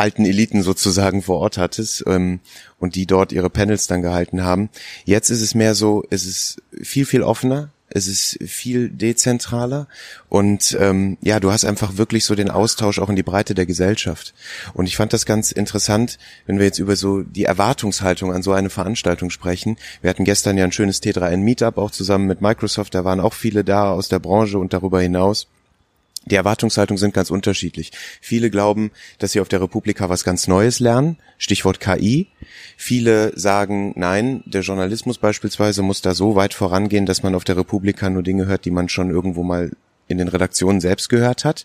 alten 0.00 0.24
Eliten 0.24 0.62
sozusagen 0.62 1.22
vor 1.22 1.38
Ort 1.38 1.58
hattest 1.58 2.02
ähm, 2.06 2.40
und 2.78 2.94
die 2.94 3.06
dort 3.06 3.32
ihre 3.32 3.50
Panels 3.50 3.86
dann 3.86 4.02
gehalten 4.02 4.42
haben. 4.42 4.70
Jetzt 5.04 5.28
ist 5.30 5.42
es 5.42 5.54
mehr 5.54 5.74
so, 5.74 6.04
es 6.08 6.24
ist 6.24 6.62
viel, 6.82 7.04
viel 7.04 7.22
offener, 7.22 7.70
es 7.90 8.06
ist 8.06 8.38
viel 8.46 8.88
dezentraler 8.88 9.88
und 10.28 10.76
ähm, 10.80 11.18
ja, 11.20 11.38
du 11.38 11.52
hast 11.52 11.64
einfach 11.64 11.98
wirklich 11.98 12.24
so 12.24 12.34
den 12.34 12.50
Austausch 12.50 12.98
auch 12.98 13.10
in 13.10 13.16
die 13.16 13.22
Breite 13.22 13.54
der 13.54 13.66
Gesellschaft. 13.66 14.32
Und 14.72 14.86
ich 14.86 14.96
fand 14.96 15.12
das 15.12 15.26
ganz 15.26 15.52
interessant, 15.52 16.18
wenn 16.46 16.58
wir 16.58 16.66
jetzt 16.66 16.78
über 16.78 16.96
so 16.96 17.22
die 17.22 17.44
Erwartungshaltung 17.44 18.32
an 18.32 18.42
so 18.42 18.52
eine 18.52 18.70
Veranstaltung 18.70 19.28
sprechen. 19.28 19.76
Wir 20.00 20.08
hatten 20.08 20.24
gestern 20.24 20.56
ja 20.56 20.64
ein 20.64 20.72
schönes 20.72 21.02
T3N 21.02 21.38
Meetup 21.38 21.76
auch 21.78 21.90
zusammen 21.90 22.26
mit 22.26 22.40
Microsoft, 22.40 22.94
da 22.94 23.04
waren 23.04 23.20
auch 23.20 23.34
viele 23.34 23.64
da 23.64 23.90
aus 23.90 24.08
der 24.08 24.20
Branche 24.20 24.58
und 24.58 24.72
darüber 24.72 25.00
hinaus. 25.00 25.46
Die 26.26 26.34
Erwartungshaltungen 26.34 26.98
sind 26.98 27.14
ganz 27.14 27.30
unterschiedlich. 27.30 27.92
Viele 28.20 28.50
glauben, 28.50 28.90
dass 29.18 29.32
sie 29.32 29.40
auf 29.40 29.48
der 29.48 29.62
Republika 29.62 30.10
was 30.10 30.22
ganz 30.22 30.48
Neues 30.48 30.78
lernen, 30.78 31.16
Stichwort 31.38 31.80
KI. 31.80 32.28
Viele 32.76 33.32
sagen, 33.38 33.94
nein, 33.96 34.42
der 34.44 34.60
Journalismus 34.60 35.18
beispielsweise 35.18 35.82
muss 35.82 36.02
da 36.02 36.14
so 36.14 36.34
weit 36.36 36.52
vorangehen, 36.52 37.06
dass 37.06 37.22
man 37.22 37.34
auf 37.34 37.44
der 37.44 37.56
Republika 37.56 38.10
nur 38.10 38.22
Dinge 38.22 38.46
hört, 38.46 38.66
die 38.66 38.70
man 38.70 38.90
schon 38.90 39.10
irgendwo 39.10 39.42
mal 39.42 39.70
in 40.08 40.18
den 40.18 40.28
Redaktionen 40.28 40.80
selbst 40.80 41.08
gehört 41.08 41.44
hat. 41.44 41.64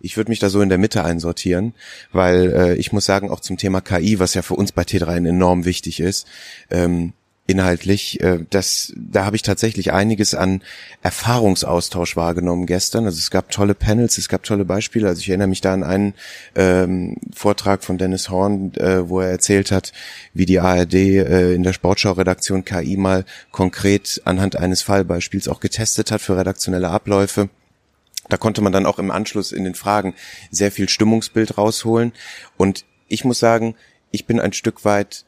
Ich 0.00 0.16
würde 0.16 0.30
mich 0.30 0.38
da 0.38 0.50
so 0.50 0.60
in 0.60 0.68
der 0.68 0.78
Mitte 0.78 1.04
einsortieren, 1.04 1.74
weil 2.12 2.52
äh, 2.52 2.74
ich 2.76 2.92
muss 2.92 3.06
sagen, 3.06 3.30
auch 3.30 3.40
zum 3.40 3.56
Thema 3.56 3.80
KI, 3.80 4.18
was 4.18 4.34
ja 4.34 4.42
für 4.42 4.54
uns 4.54 4.70
bei 4.70 4.82
T3 4.82 5.28
enorm 5.28 5.64
wichtig 5.64 6.00
ist, 6.00 6.26
ähm, 6.70 7.14
inhaltlich. 7.46 8.20
Äh, 8.20 8.44
das, 8.50 8.92
da 8.96 9.24
habe 9.24 9.36
ich 9.36 9.42
tatsächlich 9.42 9.92
einiges 9.92 10.34
an 10.34 10.62
Erfahrungsaustausch 11.02 12.16
wahrgenommen 12.16 12.66
gestern. 12.66 13.04
Also 13.06 13.18
es 13.18 13.30
gab 13.30 13.50
tolle 13.50 13.74
Panels, 13.74 14.18
es 14.18 14.28
gab 14.28 14.42
tolle 14.42 14.64
Beispiele. 14.64 15.08
Also 15.08 15.20
ich 15.20 15.28
erinnere 15.28 15.48
mich 15.48 15.60
da 15.60 15.72
an 15.72 15.84
einen 15.84 16.14
ähm, 16.54 17.16
Vortrag 17.32 17.84
von 17.84 17.98
Dennis 17.98 18.30
Horn, 18.30 18.74
äh, 18.74 19.08
wo 19.08 19.20
er 19.20 19.30
erzählt 19.30 19.70
hat, 19.70 19.92
wie 20.34 20.46
die 20.46 20.60
ARD 20.60 20.94
äh, 20.94 21.54
in 21.54 21.62
der 21.62 21.72
Sportschau-Redaktion 21.72 22.64
KI 22.64 22.96
mal 22.96 23.24
konkret 23.52 24.22
anhand 24.24 24.56
eines 24.56 24.82
Fallbeispiels 24.82 25.48
auch 25.48 25.60
getestet 25.60 26.10
hat 26.10 26.20
für 26.20 26.36
redaktionelle 26.36 26.88
Abläufe. 26.88 27.48
Da 28.28 28.36
konnte 28.36 28.60
man 28.60 28.72
dann 28.72 28.86
auch 28.86 28.98
im 28.98 29.12
Anschluss 29.12 29.52
in 29.52 29.62
den 29.62 29.74
Fragen 29.74 30.14
sehr 30.50 30.72
viel 30.72 30.88
Stimmungsbild 30.88 31.58
rausholen. 31.58 32.12
Und 32.56 32.84
ich 33.06 33.24
muss 33.24 33.38
sagen, 33.38 33.76
ich 34.10 34.26
bin 34.26 34.40
ein 34.40 34.52
Stück 34.52 34.84
weit 34.84 35.25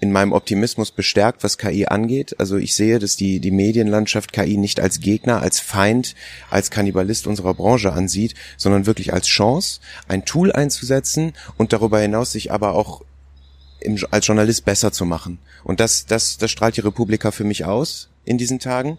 in 0.00 0.12
meinem 0.12 0.32
Optimismus 0.32 0.92
bestärkt, 0.92 1.42
was 1.42 1.58
KI 1.58 1.86
angeht. 1.86 2.38
Also 2.38 2.56
ich 2.56 2.76
sehe, 2.76 2.98
dass 2.98 3.16
die, 3.16 3.40
die 3.40 3.50
Medienlandschaft 3.50 4.32
KI 4.32 4.56
nicht 4.56 4.80
als 4.80 5.00
Gegner, 5.00 5.40
als 5.40 5.58
Feind, 5.58 6.14
als 6.50 6.70
Kannibalist 6.70 7.26
unserer 7.26 7.54
Branche 7.54 7.92
ansieht, 7.92 8.34
sondern 8.56 8.86
wirklich 8.86 9.12
als 9.12 9.26
Chance, 9.26 9.80
ein 10.06 10.24
Tool 10.24 10.52
einzusetzen 10.52 11.32
und 11.56 11.72
darüber 11.72 11.98
hinaus 11.98 12.32
sich 12.32 12.52
aber 12.52 12.74
auch 12.74 13.02
im, 13.80 13.98
als 14.10 14.26
Journalist 14.26 14.64
besser 14.64 14.92
zu 14.92 15.04
machen. 15.04 15.38
Und 15.64 15.80
das, 15.80 16.06
das, 16.06 16.38
das 16.38 16.50
strahlt 16.50 16.76
die 16.76 16.82
Republika 16.82 17.30
für 17.30 17.44
mich 17.44 17.64
aus 17.64 18.08
in 18.24 18.38
diesen 18.38 18.60
Tagen. 18.60 18.98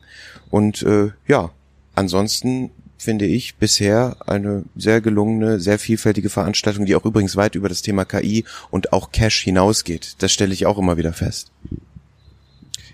Und 0.49 0.83
äh, 0.83 1.11
ja, 1.27 1.51
ansonsten 1.95 2.71
finde 2.99 3.25
ich, 3.25 3.55
bisher 3.55 4.17
eine 4.27 4.65
sehr 4.75 4.99
gelungene, 5.01 5.59
sehr 5.59 5.79
vielfältige 5.79 6.29
Veranstaltung, 6.29 6.85
die 6.85 6.95
auch 6.95 7.05
übrigens 7.05 7.37
weit 7.37 7.55
über 7.55 7.69
das 7.69 7.81
Thema 7.81 8.03
KI 8.05 8.43
und 8.69 8.93
auch 8.93 9.11
Cash 9.11 9.41
hinausgeht. 9.41 10.15
Das 10.19 10.31
stelle 10.31 10.53
ich 10.53 10.65
auch 10.65 10.77
immer 10.77 10.97
wieder 10.97 11.13
fest. 11.13 11.51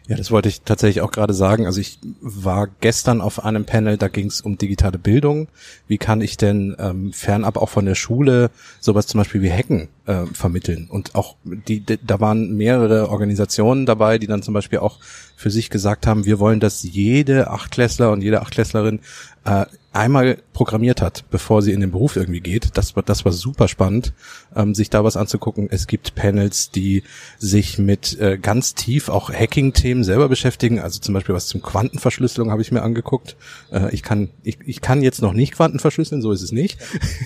Ja, 0.07 0.15
das 0.15 0.29
wollte 0.29 0.49
ich 0.49 0.61
tatsächlich 0.61 1.01
auch 1.01 1.11
gerade 1.11 1.33
sagen. 1.33 1.65
Also 1.65 1.81
ich 1.81 1.97
war 2.21 2.67
gestern 2.79 3.19
auf 3.19 3.43
einem 3.43 3.65
Panel, 3.65 3.97
da 3.97 4.07
ging 4.07 4.27
es 4.27 4.41
um 4.41 4.59
digitale 4.59 4.99
Bildung. 4.99 5.47
Wie 5.87 5.97
kann 5.97 6.21
ich 6.21 6.37
denn 6.37 6.75
ähm, 6.77 7.11
fernab 7.11 7.57
auch 7.57 7.69
von 7.69 7.85
der 7.85 7.95
Schule 7.95 8.51
sowas 8.79 9.07
zum 9.07 9.17
Beispiel 9.17 9.41
wie 9.41 9.51
Hacken 9.51 9.89
äh, 10.05 10.25
vermitteln? 10.27 10.87
Und 10.89 11.15
auch 11.15 11.35
die, 11.43 11.79
die, 11.79 11.97
da 12.05 12.19
waren 12.19 12.55
mehrere 12.55 13.09
Organisationen 13.09 13.85
dabei, 13.85 14.17
die 14.17 14.27
dann 14.27 14.43
zum 14.43 14.53
Beispiel 14.53 14.79
auch 14.79 14.99
für 15.35 15.51
sich 15.51 15.69
gesagt 15.69 16.07
haben, 16.07 16.25
wir 16.25 16.39
wollen, 16.39 16.59
dass 16.59 16.83
jede 16.83 17.49
Achtklässler 17.49 18.11
und 18.11 18.21
jede 18.21 18.41
Achtklässlerin 18.41 18.99
äh, 19.45 19.65
einmal 19.95 20.37
programmiert 20.51 21.01
hat, 21.01 21.23
bevor 21.31 21.61
sie 21.61 21.71
in 21.71 21.79
den 21.79 21.91
Beruf 21.91 22.17
irgendwie 22.17 22.41
geht. 22.41 22.77
Das 22.77 22.95
war, 22.95 23.03
das 23.03 23.23
war 23.23 23.31
super 23.31 23.67
spannend, 23.67 24.13
ähm, 24.55 24.75
sich 24.75 24.89
da 24.89 25.03
was 25.03 25.15
anzugucken. 25.15 25.69
Es 25.71 25.87
gibt 25.87 26.15
Panels, 26.15 26.69
die 26.69 27.03
sich 27.39 27.77
mit 27.79 28.19
äh, 28.19 28.37
ganz 28.37 28.75
tief 28.75 29.07
auch 29.07 29.31
Hacking-Themen 29.31 30.03
selber 30.03 30.27
beschäftigen. 30.27 30.79
Also 30.79 30.99
zum 30.99 31.13
Beispiel 31.13 31.33
was 31.33 31.47
zum 31.47 31.61
Quantenverschlüsselung 31.61 32.51
habe 32.51 32.61
ich 32.61 32.73
mir 32.73 32.81
angeguckt. 32.81 33.37
Äh, 33.71 33.93
ich 33.93 34.03
kann, 34.03 34.29
ich, 34.43 34.57
ich 34.65 34.81
kann 34.81 35.01
jetzt 35.01 35.21
noch 35.21 35.33
nicht 35.33 35.53
Quantenverschlüsseln, 35.53 36.21
so 36.21 36.33
ist 36.33 36.41
es 36.41 36.51
nicht. 36.51 36.77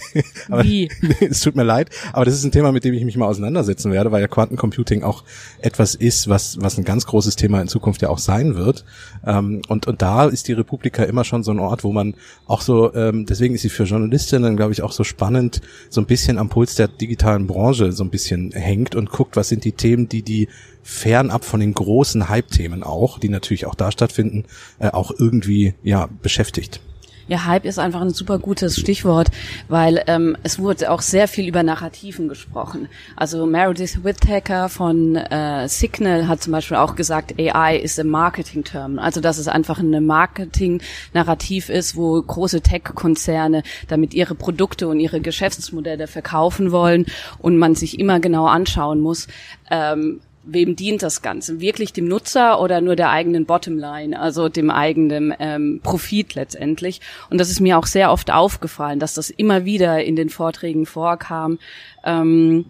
aber, 0.50 0.64
Wie? 0.64 0.92
es 1.22 1.42
tut 1.42 1.56
mir 1.56 1.64
leid, 1.64 1.90
aber 2.14 2.26
das 2.26 2.36
ist 2.36 2.44
ein 2.44 2.52
Thema, 2.52 2.69
mit 2.72 2.84
dem 2.84 2.94
ich 2.94 3.04
mich 3.04 3.18
mal 3.18 3.28
auseinandersetzen 3.28 3.92
werde, 3.92 4.12
weil 4.12 4.22
ja 4.22 4.28
Quantencomputing 4.28 5.04
auch 5.04 5.24
etwas 5.62 5.96
ist, 5.96 6.30
was, 6.30 6.62
was 6.62 6.78
ein 6.78 6.84
ganz 6.84 7.06
großes 7.06 7.36
Thema 7.36 7.62
in 7.62 7.68
Zukunft 7.68 8.02
ja 8.02 8.10
auch 8.10 8.18
sein 8.18 8.56
wird. 8.56 8.86
Ähm, 9.26 9.62
und, 9.68 9.88
und 9.88 10.02
da 10.02 10.26
ist 10.26 10.48
die 10.48 10.54
Republika 10.54 11.04
immer 11.04 11.24
schon 11.24 11.44
so 11.44 11.52
ein 11.52 11.60
Ort, 11.60 11.84
wo 11.84 11.92
man 11.92 12.16
auch 12.48 12.62
so, 12.62 12.94
ähm, 12.94 13.26
deswegen 13.26 13.56
ist 13.56 13.62
sie 13.62 13.70
für 13.70 13.84
Journalistinnen, 13.84 14.56
glaube 14.56 14.74
ich, 14.74 14.82
auch 14.82 14.92
so 14.92 15.04
spannend, 15.04 15.62
so 15.90 16.02
ein 16.02 16.08
bisschen 16.08 16.38
am 16.38 16.50
Puls 16.50 16.76
der 16.76 16.88
digitalen 16.88 17.48
Branche 17.48 17.92
so 17.92 18.04
ein 18.04 18.10
bisschen 18.10 18.52
hängt 18.52 18.96
und 18.96 19.12
guckt, 19.12 19.36
was 19.36 19.50
sind 19.50 19.64
die 19.64 19.74
Themen, 19.74 20.10
die 20.10 20.24
die 20.24 20.48
fernab 20.84 21.46
von 21.46 21.60
den 21.60 21.74
großen 21.74 22.30
Hype-Themen 22.30 22.84
auch, 22.84 23.20
die 23.20 23.30
natürlich 23.30 23.66
auch 23.66 23.76
da 23.76 23.92
stattfinden, 23.92 24.46
äh, 24.80 24.90
auch 24.90 25.12
irgendwie 25.18 25.76
ja 25.84 26.10
beschäftigt. 26.22 26.82
Ja, 27.30 27.46
Hype 27.46 27.66
ist 27.66 27.78
einfach 27.78 28.02
ein 28.02 28.10
super 28.10 28.40
gutes 28.40 28.80
Stichwort, 28.80 29.28
weil 29.68 30.04
ähm, 30.08 30.36
es 30.42 30.58
wurde 30.58 30.90
auch 30.90 31.04
sehr 31.04 31.28
viel 31.28 31.48
über 31.48 31.62
Narrativen 31.62 32.28
gesprochen. 32.28 32.90
Also 33.16 33.46
Meredith 33.46 34.04
Whittaker 34.04 34.68
von 34.68 35.16
äh, 35.16 35.70
Signal 35.70 36.28
hat 36.28 36.42
zum 36.42 36.54
Beispiel 36.54 36.78
auch 36.78 36.96
gesagt, 36.96 37.36
AI 37.38 37.78
ist 37.78 38.00
a 38.00 38.04
Marketing-Term. 38.04 38.98
Also 38.98 39.22
dass 39.22 39.38
es 39.38 39.48
einfach 39.48 39.78
ein 39.78 40.04
Marketing-Narrativ 40.04 41.70
ist, 41.70 41.96
wo 41.96 42.20
große 42.20 42.62
Tech-Konzerne 42.62 43.62
damit 43.88 44.16
ihre 44.16 44.34
Produkte 44.34 44.88
und 44.88 45.00
ihre 45.00 45.22
Geschäftsmodelle 45.22 46.08
verkaufen 46.08 46.72
wollen 46.72 47.06
und 47.38 47.60
man 47.60 47.76
sich 47.76 48.00
immer 48.00 48.20
genau 48.20 48.48
anschauen 48.48 49.02
muss, 49.02 49.28
ähm, 49.70 50.20
wem 50.44 50.76
dient 50.76 51.04
das 51.04 51.22
Ganze? 51.22 51.60
Wirklich 51.60 51.94
dem 51.94 52.08
Nutzer 52.08 52.62
oder 52.62 52.82
nur 52.82 52.96
der 52.96 53.10
eigenen 53.12 53.46
Bottomline, 53.46 54.20
also 54.20 54.50
dem 54.50 54.70
eigenen 54.70 55.34
ähm, 55.40 55.80
Profit 55.84 56.36
letztendlich? 56.36 57.02
Und 57.30 57.40
das 57.40 57.50
ist 57.50 57.60
mir 57.60 57.78
auch 57.78 57.86
sehr 57.86 58.12
oft 58.12 58.32
aufgefallen, 58.32 59.00
dass 59.00 59.14
das 59.14 59.30
immer 59.30 59.66
wieder 59.66 60.04
in 60.04 60.16
den 60.16 60.30
Vorträgen 60.30 60.86
vorkam, 60.86 61.60
ähm, 62.04 62.66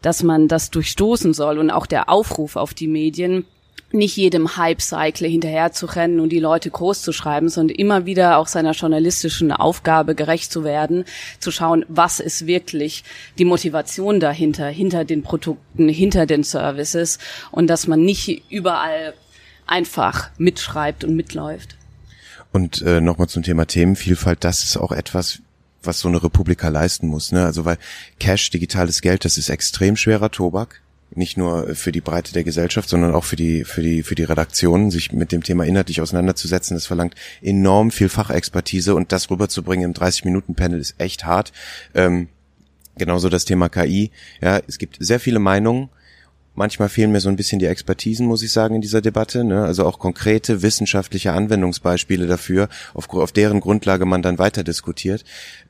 dass 0.00 0.22
man 0.22 0.48
das 0.48 0.70
durchstoßen 0.70 1.32
soll 1.32 1.58
und 1.58 1.70
auch 1.70 1.86
der 1.86 2.08
Aufruf 2.08 2.56
auf 2.56 2.74
die 2.74 2.88
Medien, 2.88 3.44
nicht 3.94 4.16
jedem 4.16 4.56
Hype-Cycle 4.56 5.28
hinterher 5.28 5.72
zu 5.72 5.86
rennen 5.86 6.20
und 6.20 6.30
die 6.30 6.38
Leute 6.38 6.70
groß 6.70 7.02
zu 7.02 7.12
schreiben, 7.12 7.48
sondern 7.48 7.76
immer 7.76 8.06
wieder 8.06 8.38
auch 8.38 8.46
seiner 8.46 8.72
journalistischen 8.72 9.52
Aufgabe 9.52 10.14
gerecht 10.14 10.52
zu 10.52 10.64
werden, 10.64 11.04
zu 11.40 11.50
schauen, 11.50 11.84
was 11.88 12.20
ist 12.20 12.46
wirklich 12.46 13.04
die 13.38 13.44
Motivation 13.44 14.20
dahinter, 14.20 14.68
hinter 14.68 15.04
den 15.04 15.22
Produkten, 15.22 15.88
hinter 15.88 16.26
den 16.26 16.44
Services 16.44 17.18
und 17.50 17.68
dass 17.68 17.86
man 17.86 18.02
nicht 18.02 18.44
überall 18.50 19.14
einfach 19.66 20.30
mitschreibt 20.38 21.04
und 21.04 21.16
mitläuft. 21.16 21.76
Und 22.52 22.82
äh, 22.82 23.00
nochmal 23.00 23.28
zum 23.28 23.42
Thema 23.42 23.66
Themenvielfalt, 23.66 24.44
das 24.44 24.62
ist 24.62 24.76
auch 24.76 24.92
etwas, 24.92 25.40
was 25.82 26.00
so 26.00 26.08
eine 26.08 26.22
Republika 26.22 26.68
leisten 26.68 27.08
muss. 27.08 27.32
Ne? 27.32 27.44
Also 27.44 27.64
weil 27.64 27.78
Cash, 28.18 28.50
digitales 28.50 29.00
Geld, 29.00 29.24
das 29.24 29.38
ist 29.38 29.48
extrem 29.48 29.96
schwerer 29.96 30.30
Tobak 30.30 30.81
nicht 31.14 31.36
nur 31.36 31.74
für 31.74 31.92
die 31.92 32.00
Breite 32.00 32.32
der 32.32 32.44
Gesellschaft, 32.44 32.88
sondern 32.88 33.14
auch 33.14 33.24
für 33.24 33.36
die, 33.36 33.64
für 33.64 33.82
die, 33.82 34.02
für 34.02 34.14
die 34.14 34.24
Redaktionen, 34.24 34.90
sich 34.90 35.12
mit 35.12 35.32
dem 35.32 35.42
Thema 35.42 35.64
inhaltlich 35.64 36.00
auseinanderzusetzen. 36.00 36.76
Das 36.76 36.86
verlangt 36.86 37.14
enorm 37.40 37.90
viel 37.90 38.08
Fachexpertise 38.08 38.94
und 38.94 39.12
das 39.12 39.30
rüberzubringen 39.30 39.90
im 39.90 39.94
30-Minuten-Panel 39.94 40.80
ist 40.80 40.94
echt 40.98 41.24
hart. 41.24 41.52
Ähm, 41.94 42.28
genauso 42.96 43.28
das 43.28 43.44
Thema 43.44 43.68
KI. 43.68 44.10
Ja, 44.40 44.60
es 44.66 44.78
gibt 44.78 44.96
sehr 45.00 45.20
viele 45.20 45.38
Meinungen. 45.38 45.88
Manchmal 46.54 46.88
fehlen 46.88 47.12
mir 47.12 47.20
so 47.20 47.28
ein 47.28 47.36
bisschen 47.36 47.58
die 47.58 47.66
Expertisen, 47.66 48.26
muss 48.26 48.42
ich 48.42 48.52
sagen, 48.52 48.74
in 48.74 48.82
dieser 48.82 49.00
Debatte. 49.00 49.42
Ne? 49.44 49.64
Also 49.64 49.86
auch 49.86 49.98
konkrete 49.98 50.62
wissenschaftliche 50.62 51.32
Anwendungsbeispiele 51.32 52.26
dafür, 52.26 52.68
auf, 52.92 53.08
auf 53.10 53.32
deren 53.32 53.60
Grundlage 53.60 54.04
man 54.04 54.22
dann 54.22 54.38
weiter 54.38 54.62
diskutiert. 54.62 55.24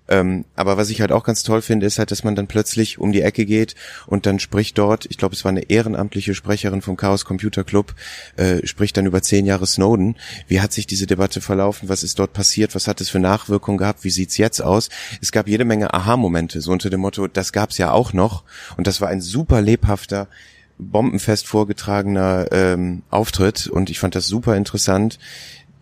Ähm, 0.09 0.45
aber 0.57 0.77
was 0.77 0.91
ich 0.91 1.01
halt 1.01 1.13
auch 1.13 1.23
ganz 1.23 1.45
toll 1.45 1.63
finde, 1.63 1.87
ist 1.87 1.99
halt, 1.99 2.11
dass 2.11 2.25
man 2.25 2.35
dann 2.35 2.49
plötzlich 2.49 2.99
um 2.99 3.13
die 3.13 3.23
Ecke 3.23 3.47
geht 3.47 3.77
und 4.07 4.27
dann 4.27 4.41
spricht 4.41 4.77
dort, 4.77 5.07
ich 5.07 5.17
glaube, 5.17 5.35
es 5.35 5.45
war 5.45 5.51
eine 5.51 5.71
ehrenamtliche 5.71 6.35
Sprecherin 6.35 6.83
vom 6.83 6.97
Chaos 6.97 7.25
Computer 7.25 7.63
Club, 7.63 7.95
äh, 8.37 8.67
spricht 8.67 8.97
dann 8.97 9.07
über 9.07 9.23
zehn 9.23 9.47
Jahre 9.47 9.67
Snowden. 9.67 10.17
Wie 10.49 10.61
hat 10.61 10.73
sich 10.73 10.89
diese 10.89 11.07
Debatte 11.07 11.41
verlaufen? 11.41 11.89
Was 11.89 12.03
ist 12.03 12.19
dort 12.19 12.33
passiert? 12.33 12.75
Was 12.75 12.89
hat 12.89 13.01
es 13.01 13.11
für 13.11 13.21
Nachwirkungen 13.21 13.79
gehabt? 13.79 14.03
Wie 14.03 14.11
sieht's 14.11 14.37
jetzt 14.37 14.61
aus? 14.61 14.89
Es 15.21 15.31
gab 15.31 15.47
jede 15.47 15.65
Menge 15.65 15.95
Aha-Momente, 15.95 16.61
so 16.61 16.73
unter 16.73 16.91
dem 16.91 17.01
Motto, 17.01 17.29
das 17.29 17.53
gab's 17.53 17.79
ja 17.79 17.93
auch 17.93 18.13
noch. 18.13 18.43
Und 18.77 18.89
das 18.89 19.01
war 19.01 19.09
ein 19.09 19.21
super 19.21 19.63
lebhafter, 19.63 20.29
bombenfest 20.79 21.47
vorgetragener 21.47 22.47
ähm, 22.53 23.03
Auftritt 23.11 23.67
und 23.67 23.91
ich 23.91 23.99
fand 23.99 24.15
das 24.15 24.27
super 24.27 24.57
interessant. 24.57 25.19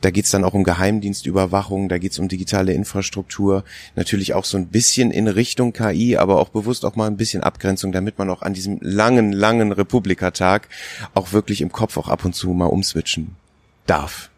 Da 0.00 0.10
geht's 0.10 0.30
dann 0.30 0.44
auch 0.44 0.54
um 0.54 0.64
Geheimdienstüberwachung, 0.64 1.90
da 1.90 1.98
geht's 1.98 2.18
um 2.18 2.28
digitale 2.28 2.72
Infrastruktur, 2.72 3.64
natürlich 3.96 4.32
auch 4.32 4.46
so 4.46 4.56
ein 4.56 4.68
bisschen 4.68 5.10
in 5.10 5.28
Richtung 5.28 5.74
KI, 5.74 6.16
aber 6.16 6.40
auch 6.40 6.48
bewusst 6.48 6.86
auch 6.86 6.96
mal 6.96 7.06
ein 7.06 7.18
bisschen 7.18 7.42
Abgrenzung, 7.42 7.92
damit 7.92 8.18
man 8.18 8.30
auch 8.30 8.40
an 8.40 8.54
diesem 8.54 8.78
langen, 8.80 9.32
langen 9.32 9.72
Republikatag 9.72 10.68
auch 11.12 11.32
wirklich 11.32 11.60
im 11.60 11.70
Kopf 11.70 11.98
auch 11.98 12.08
ab 12.08 12.24
und 12.24 12.34
zu 12.34 12.50
mal 12.50 12.66
umswitchen 12.66 13.36
darf. 13.86 14.29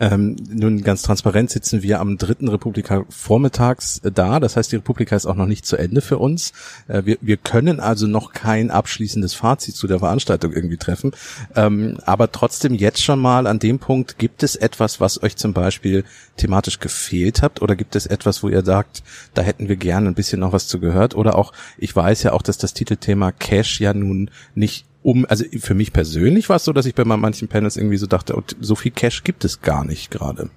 Ähm, 0.00 0.36
nun 0.48 0.82
ganz 0.82 1.02
transparent 1.02 1.50
sitzen 1.50 1.82
wir 1.82 2.00
am 2.00 2.16
dritten 2.16 2.48
Republika 2.48 3.04
vormittags 3.10 3.98
äh, 3.98 4.10
da. 4.10 4.40
Das 4.40 4.56
heißt, 4.56 4.72
die 4.72 4.76
Republika 4.76 5.14
ist 5.14 5.26
auch 5.26 5.36
noch 5.36 5.46
nicht 5.46 5.66
zu 5.66 5.76
Ende 5.76 6.00
für 6.00 6.16
uns. 6.16 6.52
Äh, 6.88 7.04
wir, 7.04 7.18
wir 7.20 7.36
können 7.36 7.80
also 7.80 8.06
noch 8.06 8.32
kein 8.32 8.70
abschließendes 8.70 9.34
Fazit 9.34 9.76
zu 9.76 9.86
der 9.86 9.98
Veranstaltung 9.98 10.52
irgendwie 10.54 10.78
treffen. 10.78 11.12
Ähm, 11.54 11.98
aber 12.06 12.32
trotzdem 12.32 12.74
jetzt 12.74 13.02
schon 13.02 13.20
mal 13.20 13.46
an 13.46 13.58
dem 13.58 13.78
Punkt, 13.78 14.18
gibt 14.18 14.42
es 14.42 14.56
etwas, 14.56 15.00
was 15.00 15.22
euch 15.22 15.36
zum 15.36 15.52
Beispiel 15.52 16.04
thematisch 16.38 16.80
gefehlt 16.80 17.42
habt? 17.42 17.60
Oder 17.60 17.76
gibt 17.76 17.94
es 17.94 18.06
etwas, 18.06 18.42
wo 18.42 18.48
ihr 18.48 18.64
sagt, 18.64 19.02
da 19.34 19.42
hätten 19.42 19.68
wir 19.68 19.76
gerne 19.76 20.08
ein 20.08 20.14
bisschen 20.14 20.40
noch 20.40 20.54
was 20.54 20.66
zu 20.66 20.80
gehört? 20.80 21.14
Oder 21.14 21.36
auch, 21.36 21.52
ich 21.76 21.94
weiß 21.94 22.22
ja 22.22 22.32
auch, 22.32 22.42
dass 22.42 22.56
das 22.56 22.72
Titelthema 22.72 23.32
Cash 23.32 23.80
ja 23.80 23.92
nun 23.92 24.30
nicht 24.54 24.86
um, 25.02 25.26
also 25.28 25.44
für 25.58 25.74
mich 25.74 25.92
persönlich 25.92 26.48
war 26.48 26.56
es 26.56 26.64
so, 26.64 26.72
dass 26.72 26.86
ich 26.86 26.94
bei 26.94 27.04
manchen 27.04 27.48
Panels 27.48 27.76
irgendwie 27.76 27.96
so 27.96 28.06
dachte, 28.06 28.36
oh, 28.36 28.42
so 28.60 28.74
viel 28.74 28.92
Cash 28.92 29.24
gibt 29.24 29.44
es 29.44 29.62
gar 29.62 29.84
nicht 29.84 30.10
gerade. 30.10 30.50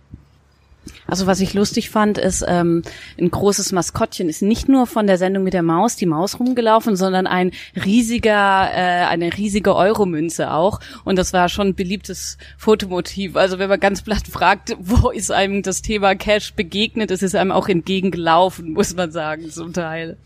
Also 1.08 1.28
was 1.28 1.40
ich 1.40 1.54
lustig 1.54 1.90
fand, 1.90 2.18
ist 2.18 2.44
ähm, 2.48 2.82
ein 3.20 3.32
großes 3.32 3.72
Maskottchen 3.72 4.30
ist 4.30 4.42
nicht 4.42 4.68
nur 4.68 4.88
von 4.88 5.08
der 5.08 5.18
Sendung 5.18 5.44
mit 5.44 5.54
der 5.54 5.64
Maus 5.64 5.96
die 5.96 6.06
Maus 6.06 6.40
rumgelaufen, 6.40 6.96
sondern 6.96 7.28
ein 7.28 7.52
riesiger, 7.86 8.70
äh, 8.74 9.06
eine 9.06 9.38
riesige 9.38 9.76
Euromünze 9.76 10.52
auch. 10.52 10.80
Und 11.06 11.18
das 11.18 11.32
war 11.32 11.50
schon 11.50 11.70
ein 11.70 11.76
beliebtes 11.76 12.38
Fotomotiv. 12.58 13.36
Also 13.36 13.60
wenn 13.60 13.70
man 13.70 13.80
ganz 13.80 14.02
platt 14.02 14.28
fragt, 14.28 14.76
wo 14.80 15.10
ist 15.10 15.32
einem 15.32 15.62
das 15.62 15.82
Thema 15.82 16.16
Cash 16.16 16.54
begegnet, 16.54 17.12
es 17.12 17.22
ist 17.22 17.36
einem 17.36 17.52
auch 17.52 17.70
entgegengelaufen, 17.70 18.74
muss 18.74 18.96
man 18.96 19.12
sagen, 19.12 19.50
zum 19.50 19.74
Teil 19.74 20.18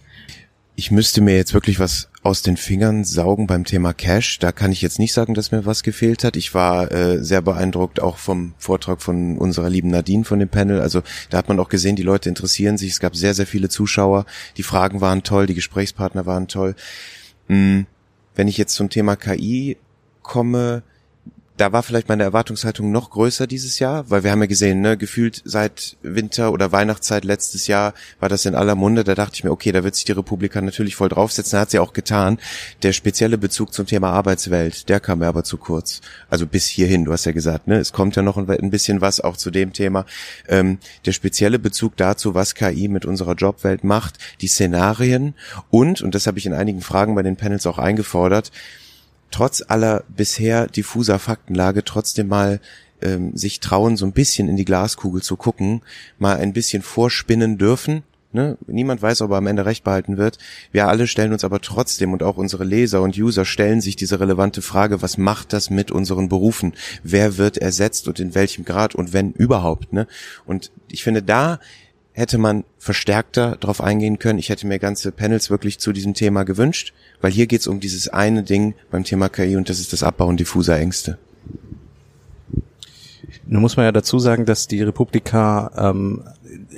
ich 0.80 0.92
müsste 0.92 1.22
mir 1.22 1.36
jetzt 1.36 1.56
wirklich 1.56 1.80
was 1.80 2.08
aus 2.28 2.42
den 2.42 2.58
Fingern 2.58 3.06
saugen 3.06 3.48
beim 3.48 3.64
Thema 3.64 3.94
Cash. 3.94 4.40
Da 4.40 4.52
kann 4.52 4.74
ich 4.74 4.82
jetzt 4.82 5.00
nicht 5.00 5.14
sagen, 5.14 5.34
dass 5.34 5.54
mir 5.54 5.66
was 5.66 5.82
gefehlt 5.82 6.26
hat. 6.26 6.36
Ich 6.36 6.54
war 6.54 6.92
äh, 6.92 7.24
sehr 7.24 7.42
beeindruckt 7.42 8.02
auch 8.02 8.18
vom 8.18 8.54
Vortrag 8.58 9.02
von 9.02 9.38
unserer 9.38 9.70
lieben 9.70 9.90
Nadine 9.92 10.26
von 10.26 10.38
dem 10.38 10.50
Panel. 10.50 10.82
Also 10.82 11.04
da 11.30 11.38
hat 11.38 11.48
man 11.48 11.58
auch 11.58 11.70
gesehen, 11.70 11.96
die 11.96 12.04
Leute 12.04 12.28
interessieren 12.28 12.78
sich. 12.78 12.92
Es 12.92 13.00
gab 13.00 13.16
sehr, 13.16 13.34
sehr 13.34 13.48
viele 13.48 13.70
Zuschauer. 13.70 14.26
Die 14.58 14.64
Fragen 14.64 15.00
waren 15.00 15.24
toll, 15.24 15.46
die 15.46 15.54
Gesprächspartner 15.54 16.26
waren 16.26 16.50
toll. 16.50 16.76
Hm, 17.48 17.86
wenn 18.36 18.50
ich 18.50 18.58
jetzt 18.58 18.74
zum 18.74 18.90
Thema 18.90 19.16
KI 19.16 19.78
komme, 20.22 20.84
da 21.58 21.72
war 21.72 21.82
vielleicht 21.82 22.08
meine 22.08 22.24
Erwartungshaltung 22.24 22.92
noch 22.92 23.10
größer 23.10 23.48
dieses 23.48 23.80
Jahr, 23.80 24.10
weil 24.10 24.24
wir 24.24 24.32
haben 24.32 24.42
ja 24.42 24.48
gesehen, 24.48 24.82
ne, 24.82 24.96
gefühlt 24.96 25.42
seit 25.44 25.98
Winter 26.04 26.52
oder 26.52 26.72
Weihnachtszeit 26.72 27.26
letztes 27.26 27.66
Jahr 27.68 27.96
war 28.20 28.30
das 28.30 28.46
in 28.46 28.54
aller 28.54 28.76
Munde. 28.76 29.04
Da 29.04 29.16
dachte 29.16 29.34
ich 29.36 29.44
mir, 29.44 29.52
okay, 29.52 29.72
da 29.72 29.84
wird 29.84 29.96
sich 29.96 30.06
die 30.06 30.12
Republika 30.12 30.62
natürlich 30.62 30.96
voll 30.96 31.10
draufsetzen. 31.10 31.60
Hat 31.60 31.72
sie 31.72 31.80
auch 31.80 31.94
getan. 31.94 32.38
Der 32.84 32.94
spezielle 32.94 33.40
Bezug 33.40 33.74
zum 33.74 33.88
Thema 33.88 34.12
Arbeitswelt, 34.12 34.88
der 34.88 35.00
kam 35.00 35.20
mir 35.20 35.28
aber 35.28 35.44
zu 35.44 35.58
kurz. 35.58 36.02
Also 36.30 36.46
bis 36.46 36.68
hierhin, 36.68 37.06
du 37.06 37.12
hast 37.12 37.26
ja 37.26 37.32
gesagt, 37.32 37.68
ne, 37.68 37.78
es 37.78 37.92
kommt 37.92 38.16
ja 38.16 38.22
noch 38.22 38.38
ein 38.38 38.70
bisschen 38.70 39.02
was 39.02 39.20
auch 39.20 39.36
zu 39.36 39.50
dem 39.50 39.74
Thema. 39.74 40.06
Ähm, 40.48 40.78
der 41.06 41.12
spezielle 41.12 41.58
Bezug 41.58 41.98
dazu, 41.98 42.36
was 42.36 42.54
KI 42.54 42.88
mit 42.88 43.06
unserer 43.06 43.34
Jobwelt 43.34 43.84
macht, 43.84 44.20
die 44.42 44.48
Szenarien 44.48 45.34
und, 45.72 46.02
und 46.04 46.14
das 46.14 46.28
habe 46.28 46.38
ich 46.38 46.46
in 46.46 46.54
einigen 46.54 46.82
Fragen 46.82 47.16
bei 47.16 47.24
den 47.24 47.36
Panels 47.36 47.66
auch 47.66 47.80
eingefordert, 47.80 48.52
trotz 49.32 49.64
aller 49.68 50.04
bisher 50.08 50.68
diffuser 50.68 51.20
Faktenlage 51.20 51.84
trotzdem 51.84 52.28
mal 52.28 52.60
ähm, 53.02 53.36
sich 53.36 53.60
trauen, 53.60 53.98
so 53.98 54.06
ein 54.06 54.14
bisschen 54.14 54.48
in 54.50 54.58
die 54.58 54.66
Glaskugel 54.66 55.22
zu 55.22 55.36
gucken, 55.36 55.82
mal 56.18 56.38
ein 56.38 56.54
bisschen 56.54 56.82
vorspinnen 56.82 57.58
dürfen. 57.58 58.04
Ne? 58.34 58.58
Niemand 58.68 59.02
weiß, 59.02 59.22
ob 59.22 59.32
er 59.32 59.38
am 59.38 59.48
Ende 59.48 59.66
recht 59.66 59.84
behalten 59.84 60.18
wird. 60.18 60.38
Wir 60.72 60.88
alle 60.88 61.08
stellen 61.08 61.32
uns 61.32 61.44
aber 61.44 61.62
trotzdem 61.62 62.12
und 62.12 62.24
auch 62.24 62.38
unsere 62.38 62.66
Leser 62.66 63.02
und 63.02 63.18
User 63.18 63.46
stellen 63.46 63.82
sich 63.82 63.96
diese 63.96 64.20
relevante 64.20 64.62
Frage, 64.62 65.02
was 65.02 65.18
macht 65.18 65.54
das 65.54 65.70
mit 65.70 65.92
unseren 65.92 66.28
Berufen? 66.28 66.74
Wer 67.04 67.38
wird 67.38 67.58
ersetzt 67.58 68.08
und 68.08 68.20
in 68.20 68.36
welchem 68.36 68.66
Grad 68.66 68.96
und 68.96 69.14
wenn 69.14 69.32
überhaupt? 69.32 69.94
Ne? 69.94 70.08
Und 70.46 70.72
ich 70.92 71.04
finde, 71.04 71.24
da 71.24 71.60
hätte 72.18 72.40
man 72.40 72.64
verstärkter 72.80 73.58
darauf 73.60 73.80
eingehen 73.80 74.18
können. 74.18 74.40
Ich 74.40 74.50
hätte 74.50 74.66
mir 74.66 74.80
ganze 74.80 75.12
Panels 75.12 75.52
wirklich 75.52 75.78
zu 75.78 75.94
diesem 75.94 76.16
Thema 76.16 76.46
gewünscht, 76.46 76.94
weil 77.22 77.32
hier 77.32 77.46
geht 77.46 77.62
es 77.62 77.68
um 77.68 77.80
dieses 77.80 78.10
eine 78.10 78.42
Ding 78.42 78.74
beim 78.90 79.04
Thema 79.04 79.30
KI 79.30 79.56
und 79.56 79.70
das 79.70 79.80
ist 79.80 79.94
das 79.94 80.02
Abbauen 80.02 80.36
diffuser 80.36 80.80
Ängste. 80.80 81.20
Nun 83.46 83.62
muss 83.62 83.78
man 83.78 83.86
ja 83.86 83.92
dazu 83.92 84.18
sagen, 84.18 84.46
dass 84.46 84.68
die 84.68 84.82
Republika 84.82 85.72
ähm, 85.78 86.24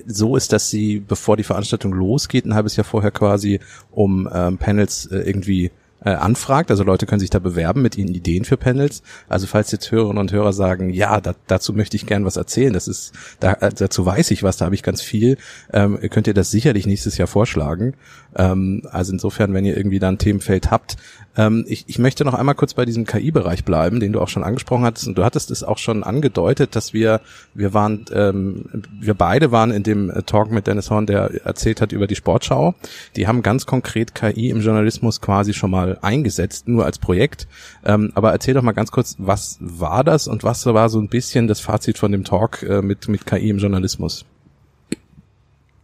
so 0.05 0.35
ist, 0.35 0.51
dass 0.51 0.69
sie, 0.69 0.99
bevor 0.99 1.37
die 1.37 1.43
Veranstaltung 1.43 1.93
losgeht, 1.93 2.45
ein 2.45 2.53
halbes 2.53 2.75
Jahr 2.75 2.83
vorher 2.83 3.11
quasi 3.11 3.61
um 3.91 4.29
ähm, 4.33 4.57
Panels 4.57 5.05
äh, 5.05 5.19
irgendwie 5.19 5.71
äh, 6.03 6.11
anfragt. 6.11 6.71
Also 6.71 6.83
Leute 6.83 7.05
können 7.05 7.19
sich 7.19 7.29
da 7.29 7.39
bewerben 7.39 7.81
mit 7.81 7.97
ihren 7.97 8.13
Ideen 8.13 8.45
für 8.45 8.57
Panels. 8.57 9.03
Also 9.27 9.47
falls 9.47 9.71
jetzt 9.71 9.91
Hörerinnen 9.91 10.19
und 10.19 10.31
Hörer 10.31 10.53
sagen, 10.53 10.89
ja, 10.91 11.19
da, 11.21 11.33
dazu 11.47 11.73
möchte 11.73 11.97
ich 11.97 12.05
gern 12.05 12.25
was 12.25 12.37
erzählen, 12.37 12.73
das 12.73 12.87
ist, 12.87 13.13
da, 13.39 13.53
äh, 13.53 13.71
dazu 13.73 14.05
weiß 14.05 14.31
ich 14.31 14.43
was, 14.43 14.57
da 14.57 14.65
habe 14.65 14.75
ich 14.75 14.83
ganz 14.83 15.01
viel, 15.01 15.37
ähm, 15.73 15.99
könnt 16.09 16.27
ihr 16.27 16.33
das 16.33 16.51
sicherlich 16.51 16.87
nächstes 16.87 17.17
Jahr 17.17 17.27
vorschlagen. 17.27 17.93
Ähm, 18.35 18.83
also 18.91 19.13
insofern, 19.13 19.53
wenn 19.53 19.65
ihr 19.65 19.75
irgendwie 19.77 19.99
da 19.99 20.09
ein 20.09 20.17
Themenfeld 20.17 20.71
habt, 20.71 20.97
ähm, 21.39 21.63
ich, 21.69 21.85
ich 21.87 21.99
möchte 21.99 22.25
noch 22.25 22.33
einmal 22.33 22.53
kurz 22.53 22.73
bei 22.73 22.83
diesem 22.83 23.05
KI-Bereich 23.05 23.63
bleiben, 23.63 24.01
den 24.01 24.11
du 24.11 24.19
auch 24.19 24.27
schon 24.27 24.43
angesprochen 24.43 24.83
hattest. 24.83 25.07
Und 25.07 25.17
du 25.17 25.23
hattest 25.23 25.51
es 25.51 25.63
auch 25.63 25.77
schon 25.77 26.03
angedeutet, 26.03 26.75
dass 26.75 26.93
wir, 26.93 27.21
wir 27.53 27.73
waren, 27.73 28.03
ähm, 28.11 28.65
wir 28.99 29.13
beide 29.13 29.49
waren 29.53 29.71
in 29.71 29.83
dem 29.83 30.11
Talk 30.25 30.51
mit 30.51 30.67
Dennis 30.67 30.89
Horn, 30.89 31.05
der 31.05 31.45
erzählt 31.45 31.79
hat 31.79 31.93
über 31.93 32.07
die 32.07 32.15
Sportschau. 32.15 32.75
Die 33.15 33.25
haben 33.25 33.41
ganz 33.41 33.65
konkret 33.65 34.13
KI 34.13 34.49
im 34.49 34.59
Journalismus 34.59 35.21
quasi 35.21 35.53
schon 35.53 35.71
mal 35.71 35.97
eingesetzt, 36.01 36.67
nur 36.67 36.83
als 36.83 36.99
Projekt. 36.99 37.47
Ähm, 37.85 38.11
aber 38.15 38.33
erzähl 38.33 38.53
doch 38.53 38.61
mal 38.61 38.73
ganz 38.73 38.91
kurz, 38.91 39.15
was 39.17 39.57
war 39.61 40.03
das 40.03 40.27
und 40.27 40.43
was 40.43 40.65
war 40.65 40.89
so 40.89 40.99
ein 40.99 41.07
bisschen 41.07 41.47
das 41.47 41.61
Fazit 41.61 41.97
von 41.97 42.11
dem 42.11 42.25
Talk 42.25 42.63
äh, 42.63 42.81
mit, 42.81 43.07
mit 43.07 43.25
KI 43.25 43.49
im 43.49 43.59
Journalismus? 43.59 44.25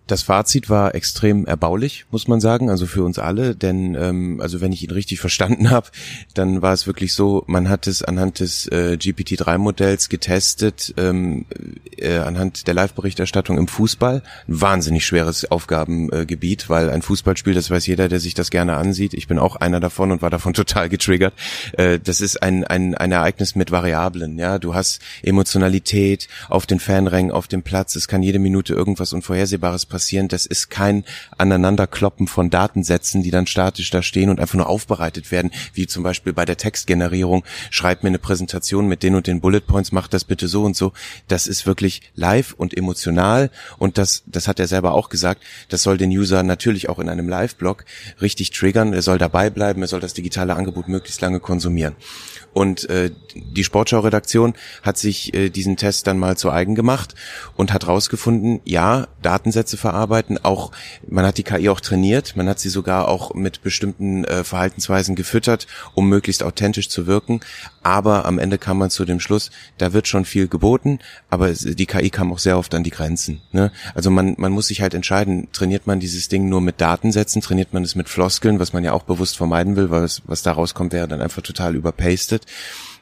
Das 0.08 0.22
Fazit 0.22 0.70
war 0.70 0.94
extrem 0.94 1.46
erbaulich, 1.46 2.06
muss 2.12 2.28
man 2.28 2.40
sagen, 2.40 2.70
also 2.70 2.86
für 2.86 3.04
uns 3.04 3.18
alle, 3.18 3.56
denn 3.56 3.96
ähm, 3.96 4.40
also 4.40 4.62
wenn 4.62 4.72
ich 4.72 4.84
ihn 4.84 4.92
richtig 4.92 5.20
verstanden 5.26 5.72
habe, 5.72 5.88
dann 6.36 6.62
war 6.62 6.74
es 6.74 6.86
wirklich 6.86 7.14
so, 7.14 7.44
man 7.48 7.70
hat 7.70 7.88
es 7.88 8.04
anhand 8.04 8.40
des 8.40 8.68
äh, 8.68 8.98
GPT-3-Modells 9.00 10.10
getestet, 10.10 10.94
ähm, 10.98 11.46
äh, 11.98 12.18
anhand 12.18 12.68
der 12.68 12.76
Live-Berichterstattung 12.76 13.58
im 13.58 13.68
Fußball. 13.68 14.22
Ein 14.48 14.62
wahnsinnig 14.62 15.06
schweres 15.06 15.50
Aufgabengebiet, 15.50 16.70
weil 16.70 16.92
ein 16.92 17.02
Fußballspiel, 17.02 17.56
das 17.56 17.72
weiß 17.72 17.88
jeder, 17.88 18.08
der 18.08 18.20
sich 18.20 18.36
das 18.36 18.52
gerne 18.52 18.78
ansieht, 18.78 19.16
ich 19.16 19.28
bin 19.28 19.40
auch 19.40 19.56
einer 19.56 19.80
davon 19.80 20.12
und 20.12 20.22
war 20.22 20.30
davon 20.30 20.54
total 20.56 20.88
getriggert, 20.88 21.34
äh, 21.74 22.00
das 22.00 22.22
ist 22.22 22.44
ein, 22.44 22.64
ein, 22.64 22.94
ein 22.94 23.12
Ereignis 23.12 23.56
mit 23.56 23.72
Variablen, 23.72 24.38
ja, 24.38 24.60
du 24.60 24.76
hast 24.76 25.02
Emotionalität 25.24 26.28
auf 26.48 26.68
den 26.68 26.80
Fanrängen, 26.80 27.32
auf 27.32 27.48
dem 27.48 27.64
Platz, 27.64 27.96
es 27.96 28.08
kann 28.08 28.22
jede 28.22 28.38
Minute 28.38 28.74
irgendwas 28.74 29.12
Unvorhersehbares 29.12 29.86
passieren, 29.86 29.95
passieren. 29.96 30.28
Das 30.28 30.46
ist 30.46 30.70
kein 30.70 31.06
Aneinanderkloppen 31.38 32.28
von 32.28 32.50
Datensätzen, 32.50 33.24
die 33.24 33.32
dann 33.32 33.48
statisch 33.48 33.92
da 33.92 34.02
stehen 34.02 34.30
und 34.30 34.42
einfach 34.42 34.56
nur 34.56 34.68
aufbereitet 34.68 35.32
werden, 35.32 35.52
wie 35.74 35.88
zum 35.88 36.04
Beispiel 36.04 36.34
bei 36.34 36.44
der 36.44 36.58
Textgenerierung. 36.58 37.46
Schreib 37.70 38.04
mir 38.04 38.10
eine 38.10 38.20
Präsentation 38.20 38.90
mit 38.90 39.04
den 39.04 39.16
und 39.16 39.26
den 39.26 39.40
Bullet 39.40 39.62
Points, 39.62 39.94
mach 39.94 40.10
das 40.10 40.26
bitte 40.26 40.50
so 40.50 40.66
und 40.66 40.76
so. 40.76 40.92
Das 41.30 41.48
ist 41.48 41.66
wirklich 41.66 42.02
live 42.14 42.54
und 42.58 42.76
emotional 42.76 43.52
und 43.78 43.98
das, 43.98 44.24
das 44.26 44.50
hat 44.50 44.60
er 44.60 44.68
selber 44.68 44.94
auch 44.96 45.08
gesagt. 45.08 45.42
Das 45.70 45.82
soll 45.82 45.98
den 45.98 46.10
User 46.10 46.44
natürlich 46.44 46.90
auch 46.90 47.00
in 47.00 47.08
einem 47.08 47.30
Live-Blog 47.30 47.86
richtig 48.20 48.52
triggern. 48.52 48.92
Er 48.92 49.02
soll 49.02 49.18
dabei 49.18 49.50
bleiben, 49.50 49.82
er 49.82 49.88
soll 49.88 50.02
das 50.02 50.14
digitale 50.14 50.58
Angebot 50.58 50.90
möglichst 50.90 51.22
lange 51.22 51.40
konsumieren. 51.40 51.96
Und 52.52 52.90
äh, 52.90 53.12
die 53.34 53.64
Sportschau-Redaktion 53.64 54.56
hat 54.82 54.98
sich 54.98 55.34
äh, 55.34 55.50
diesen 55.50 55.78
Test 55.78 56.08
dann 56.08 56.18
mal 56.18 56.36
zu 56.36 56.52
eigen 56.52 56.74
gemacht 56.74 57.16
und 57.56 57.74
hat 57.74 57.88
rausgefunden, 57.88 58.62
ja, 58.64 59.08
Datensätze 59.22 59.76
verarbeiten, 59.86 60.44
auch 60.44 60.72
man 61.08 61.28
hat 61.28 61.38
die 61.38 61.44
KI 61.44 61.70
auch 61.70 61.80
trainiert, 61.80 62.36
man 62.36 62.50
hat 62.50 62.60
sie 62.60 62.70
sogar 62.70 63.08
auch 63.08 63.36
mit 63.36 63.62
bestimmten 63.62 64.26
äh, 64.26 64.44
Verhaltensweisen 64.44 65.16
gefüttert, 65.16 65.68
um 65.94 66.10
möglichst 66.10 66.42
authentisch 66.42 66.90
zu 66.90 67.06
wirken. 67.06 67.42
Aber 67.84 68.26
am 68.26 68.40
Ende 68.40 68.58
kam 68.58 68.80
man 68.80 68.90
zu 68.90 69.06
dem 69.06 69.20
Schluss, 69.20 69.52
da 69.78 69.94
wird 69.94 70.08
schon 70.08 70.26
viel 70.26 70.48
geboten, 70.48 70.98
aber 71.30 71.54
die 71.54 71.86
KI 71.86 72.10
kam 72.10 72.34
auch 72.34 72.40
sehr 72.40 72.58
oft 72.58 72.74
an 72.74 72.84
die 72.84 72.90
Grenzen. 72.90 73.42
Ne? 73.52 73.72
Also 73.94 74.10
man, 74.10 74.34
man 74.40 74.52
muss 74.52 74.68
sich 74.68 74.82
halt 74.82 74.96
entscheiden, 74.96 75.50
trainiert 75.52 75.86
man 75.86 76.00
dieses 76.00 76.30
Ding 76.30 76.50
nur 76.50 76.62
mit 76.62 76.82
Datensätzen, 76.82 77.44
trainiert 77.44 77.74
man 77.74 77.84
es 77.84 77.94
mit 77.94 78.10
Floskeln, 78.10 78.60
was 78.60 78.74
man 78.74 78.84
ja 78.84 78.94
auch 78.94 79.04
bewusst 79.04 79.38
vermeiden 79.38 79.76
will, 79.76 79.92
weil 79.92 80.04
es, 80.04 80.24
was 80.26 80.42
da 80.42 80.54
rauskommt, 80.54 80.94
wäre 80.94 81.08
dann 81.08 81.22
einfach 81.22 81.44
total 81.44 81.76
überpastet. 81.76 82.48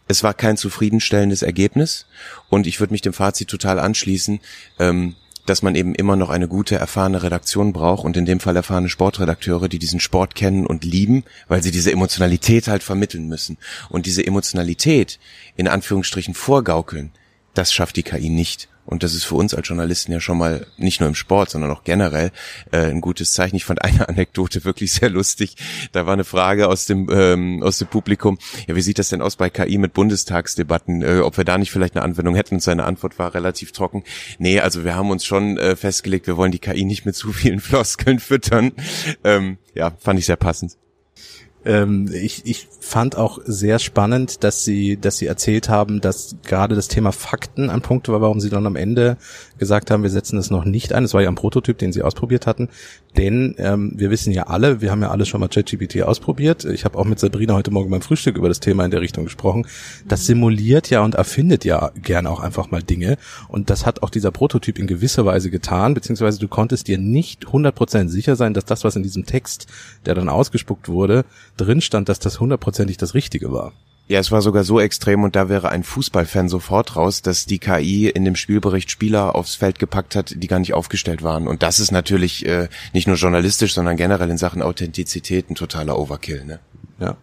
Es 0.07 0.21
war 0.21 0.33
kein 0.33 0.57
zufriedenstellendes 0.57 1.43
Ergebnis 1.43 2.07
und 2.49 2.67
ich 2.67 2.81
würde 2.81 2.91
mich 2.91 3.01
dem 3.01 3.13
Fazit 3.13 3.47
total 3.47 3.79
anschließen, 3.79 4.41
ähm, 4.79 5.15
dass 5.45 5.61
man 5.61 5.75
eben 5.75 5.93
immer 5.95 6.15
noch 6.15 6.29
eine 6.29 6.47
gute, 6.47 6.75
erfahrene 6.75 7.21
Redaktion 7.23 7.73
braucht 7.73 8.05
und 8.05 8.15
in 8.15 8.25
dem 8.25 8.39
Fall 8.39 8.55
erfahrene 8.55 8.89
Sportredakteure, 8.89 9.67
die 9.67 9.79
diesen 9.79 9.99
Sport 9.99 10.35
kennen 10.35 10.65
und 10.65 10.83
lieben, 10.85 11.23
weil 11.47 11.61
sie 11.61 11.71
diese 11.71 11.91
Emotionalität 11.91 12.67
halt 12.67 12.83
vermitteln 12.83 13.27
müssen. 13.27 13.57
Und 13.89 14.05
diese 14.05 14.25
Emotionalität 14.25 15.19
in 15.55 15.67
Anführungsstrichen 15.67 16.33
vorgaukeln, 16.33 17.11
das 17.53 17.73
schafft 17.73 17.97
die 17.97 18.03
KI 18.03 18.29
nicht. 18.29 18.69
Und 18.85 19.03
das 19.03 19.13
ist 19.13 19.23
für 19.23 19.35
uns 19.35 19.53
als 19.53 19.67
Journalisten 19.67 20.11
ja 20.11 20.19
schon 20.19 20.37
mal 20.37 20.65
nicht 20.77 20.99
nur 20.99 21.07
im 21.07 21.15
Sport, 21.15 21.49
sondern 21.49 21.71
auch 21.71 21.83
generell 21.83 22.31
äh, 22.71 22.89
ein 22.89 23.01
gutes 23.01 23.33
Zeichen. 23.33 23.55
Ich 23.55 23.65
fand 23.65 23.81
eine 23.83 24.07
Anekdote 24.09 24.65
wirklich 24.65 24.93
sehr 24.93 25.09
lustig. 25.09 25.55
Da 25.91 26.05
war 26.05 26.13
eine 26.13 26.23
Frage 26.23 26.67
aus 26.67 26.85
dem 26.85 27.09
ähm, 27.11 27.63
aus 27.63 27.77
dem 27.77 27.87
Publikum. 27.87 28.37
Ja, 28.67 28.75
wie 28.75 28.81
sieht 28.81 28.99
das 28.99 29.09
denn 29.09 29.21
aus 29.21 29.35
bei 29.35 29.49
KI 29.49 29.77
mit 29.77 29.93
Bundestagsdebatten? 29.93 31.01
Äh, 31.01 31.19
ob 31.19 31.37
wir 31.37 31.45
da 31.45 31.57
nicht 31.57 31.71
vielleicht 31.71 31.95
eine 31.95 32.03
Anwendung 32.03 32.35
hätten? 32.35 32.55
Und 32.55 32.61
seine 32.61 32.83
Antwort 32.85 33.19
war 33.19 33.33
relativ 33.33 33.71
trocken. 33.71 34.03
Nee, 34.37 34.59
also 34.59 34.83
wir 34.83 34.95
haben 34.95 35.11
uns 35.11 35.25
schon 35.25 35.57
äh, 35.57 35.75
festgelegt, 35.75 36.27
wir 36.27 36.37
wollen 36.37 36.51
die 36.51 36.59
KI 36.59 36.83
nicht 36.85 37.05
mit 37.05 37.15
zu 37.15 37.31
vielen 37.31 37.59
Floskeln 37.61 38.19
füttern. 38.19 38.73
Ähm, 39.23 39.57
ja, 39.73 39.91
fand 39.99 40.19
ich 40.19 40.25
sehr 40.25 40.35
passend. 40.35 40.77
Ähm, 41.65 42.09
ich, 42.11 42.45
ich 42.45 42.67
fand 42.79 43.15
auch 43.15 43.39
sehr 43.45 43.79
spannend, 43.79 44.43
dass 44.43 44.63
sie, 44.63 44.97
dass 44.97 45.17
sie 45.17 45.27
erzählt 45.27 45.69
haben, 45.69 46.01
dass 46.01 46.35
gerade 46.45 46.75
das 46.75 46.87
Thema 46.87 47.11
Fakten 47.11 47.69
ein 47.69 47.81
Punkt 47.81 48.09
war, 48.09 48.21
warum 48.21 48.39
sie 48.39 48.49
dann 48.49 48.65
am 48.65 48.75
Ende 48.75 49.17
gesagt 49.57 49.91
haben, 49.91 50.03
wir 50.03 50.09
setzen 50.09 50.37
es 50.37 50.49
noch 50.49 50.65
nicht 50.65 50.93
ein. 50.93 51.03
Das 51.03 51.13
war 51.13 51.21
ja 51.21 51.29
ein 51.29 51.35
Prototyp, 51.35 51.77
den 51.77 51.93
sie 51.93 52.03
ausprobiert 52.03 52.47
hatten. 52.47 52.69
Denn 53.17 53.55
ähm, 53.59 53.93
wir 53.95 54.09
wissen 54.09 54.31
ja 54.31 54.47
alle, 54.47 54.81
wir 54.81 54.89
haben 54.89 55.01
ja 55.01 55.11
alle 55.11 55.25
schon 55.25 55.39
mal 55.39 55.47
ChatGPT 55.47 56.01
ausprobiert. 56.01 56.65
Ich 56.65 56.83
habe 56.83 56.97
auch 56.97 57.05
mit 57.05 57.19
Sabrina 57.19 57.53
heute 57.53 57.71
Morgen 57.71 57.91
beim 57.91 58.01
Frühstück 58.01 58.37
über 58.37 58.47
das 58.47 58.59
Thema 58.59 58.85
in 58.85 58.91
der 58.91 59.01
Richtung 59.01 59.25
gesprochen. 59.25 59.67
Das 60.07 60.25
simuliert 60.25 60.89
ja 60.89 61.01
und 61.01 61.15
erfindet 61.15 61.63
ja 61.63 61.91
gern 62.01 62.25
auch 62.25 62.39
einfach 62.39 62.71
mal 62.71 62.81
Dinge. 62.81 63.17
Und 63.47 63.69
das 63.69 63.85
hat 63.85 64.01
auch 64.01 64.09
dieser 64.09 64.31
Prototyp 64.31 64.79
in 64.79 64.87
gewisser 64.87 65.25
Weise 65.25 65.51
getan, 65.51 65.93
beziehungsweise 65.93 66.39
du 66.39 66.47
konntest 66.47 66.87
dir 66.87 66.97
nicht 66.97 67.45
100% 67.45 68.07
sicher 68.07 68.35
sein, 68.35 68.53
dass 68.53 68.65
das, 68.65 68.83
was 68.83 68.95
in 68.95 69.03
diesem 69.03 69.25
Text, 69.25 69.67
der 70.05 70.15
dann 70.15 70.29
ausgespuckt 70.29 70.89
wurde, 70.89 71.25
drin 71.57 71.81
stand, 71.81 72.09
dass 72.09 72.19
das 72.19 72.39
hundertprozentig 72.39 72.97
das 72.97 73.13
Richtige 73.13 73.51
war. 73.51 73.73
Ja, 74.07 74.19
es 74.19 74.31
war 74.31 74.41
sogar 74.41 74.65
so 74.65 74.81
extrem 74.81 75.23
und 75.23 75.35
da 75.35 75.47
wäre 75.47 75.69
ein 75.69 75.83
Fußballfan 75.83 76.49
sofort 76.49 76.97
raus, 76.97 77.21
dass 77.21 77.45
die 77.45 77.59
KI 77.59 78.09
in 78.09 78.25
dem 78.25 78.35
Spielbericht 78.35 78.91
Spieler 78.91 79.33
aufs 79.33 79.55
Feld 79.55 79.79
gepackt 79.79 80.15
hat, 80.15 80.33
die 80.35 80.47
gar 80.47 80.59
nicht 80.59 80.73
aufgestellt 80.73 81.23
waren. 81.23 81.47
Und 81.47 81.63
das 81.63 81.79
ist 81.79 81.91
natürlich 81.91 82.45
äh, 82.45 82.67
nicht 82.91 83.07
nur 83.07 83.15
journalistisch, 83.15 83.73
sondern 83.73 83.95
generell 83.95 84.29
in 84.29 84.37
Sachen 84.37 84.61
Authentizität 84.61 85.49
ein 85.49 85.55
totaler 85.55 85.97
Overkill. 85.97 86.43
Ne? 86.43 86.59
Ja. 86.99 87.15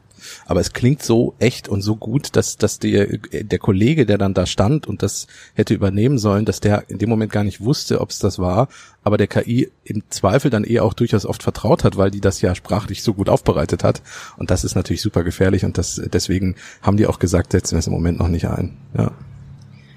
Aber 0.47 0.61
es 0.61 0.73
klingt 0.73 1.03
so 1.03 1.35
echt 1.39 1.69
und 1.69 1.83
so 1.83 1.97
gut, 1.97 2.37
dass, 2.37 2.57
dass 2.57 2.79
der, 2.79 3.07
der 3.07 3.59
Kollege, 3.59 4.07
der 4.07 4.19
dann 4.19 4.35
da 4.35 4.47
stand 4.47 4.87
und 4.87 5.03
das 5.03 5.27
hätte 5.55 5.75
übernehmen 5.75 6.19
sollen, 6.19 6.45
dass 6.45 6.61
der 6.61 6.89
in 6.89 6.99
dem 6.99 7.09
Moment 7.09 7.33
gar 7.33 7.45
nicht 7.45 7.61
wusste, 7.61 8.01
ob 8.01 8.11
es 8.11 8.19
das 8.19 8.39
war, 8.39 8.69
aber 9.03 9.17
der 9.17 9.27
KI 9.27 9.71
im 9.85 10.03
Zweifel 10.11 10.51
dann 10.51 10.65
eher 10.65 10.85
auch 10.85 10.95
durchaus 10.95 11.27
oft 11.27 11.43
vertraut 11.43 11.85
hat, 11.85 11.97
weil 11.97 12.11
die 12.11 12.21
das 12.21 12.41
ja 12.41 12.55
sprachlich 12.55 13.03
so 13.03 13.15
gut 13.15 13.29
aufbereitet 13.29 13.85
hat. 13.85 14.03
Und 14.37 14.51
das 14.51 14.65
ist 14.65 14.75
natürlich 14.75 15.03
super 15.03 15.25
gefährlich 15.25 15.65
und 15.65 15.79
das, 15.79 16.01
deswegen 16.13 16.57
haben 16.83 16.97
die 16.97 17.07
auch 17.07 17.19
gesagt, 17.19 17.53
setzen 17.53 17.73
wir 17.73 17.79
es 17.79 17.87
im 17.87 17.93
Moment 17.93 18.19
noch 18.19 18.29
nicht 18.29 18.47
ein. 18.47 18.77
Ja. 18.97 19.13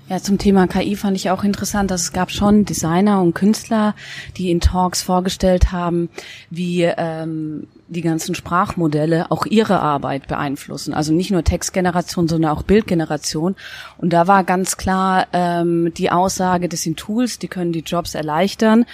Ja, 0.09 0.21
zum 0.21 0.37
Thema 0.37 0.67
KI 0.67 0.97
fand 0.97 1.15
ich 1.15 1.29
auch 1.29 1.45
interessant, 1.45 1.89
dass 1.89 2.01
es 2.01 2.11
gab 2.11 2.29
schon 2.29 2.65
Designer 2.65 3.21
und 3.21 3.33
Künstler, 3.33 3.95
die 4.35 4.51
in 4.51 4.59
Talks 4.59 5.01
vorgestellt 5.01 5.71
haben, 5.71 6.09
wie 6.49 6.83
ähm, 6.83 7.67
die 7.87 8.01
ganzen 8.01 8.35
Sprachmodelle 8.35 9.31
auch 9.31 9.45
ihre 9.45 9.79
Arbeit 9.79 10.27
beeinflussen. 10.27 10.93
Also 10.93 11.13
nicht 11.13 11.31
nur 11.31 11.45
Textgeneration, 11.45 12.27
sondern 12.27 12.51
auch 12.51 12.63
Bildgeneration. 12.63 13.55
Und 13.97 14.11
da 14.11 14.27
war 14.27 14.43
ganz 14.43 14.75
klar 14.75 15.27
ähm, 15.31 15.93
die 15.95 16.11
Aussage, 16.11 16.67
das 16.67 16.81
sind 16.81 16.99
Tools, 16.99 17.39
die 17.39 17.47
können 17.47 17.71
die 17.71 17.79
Jobs 17.79 18.13
erleichtern, 18.13 18.85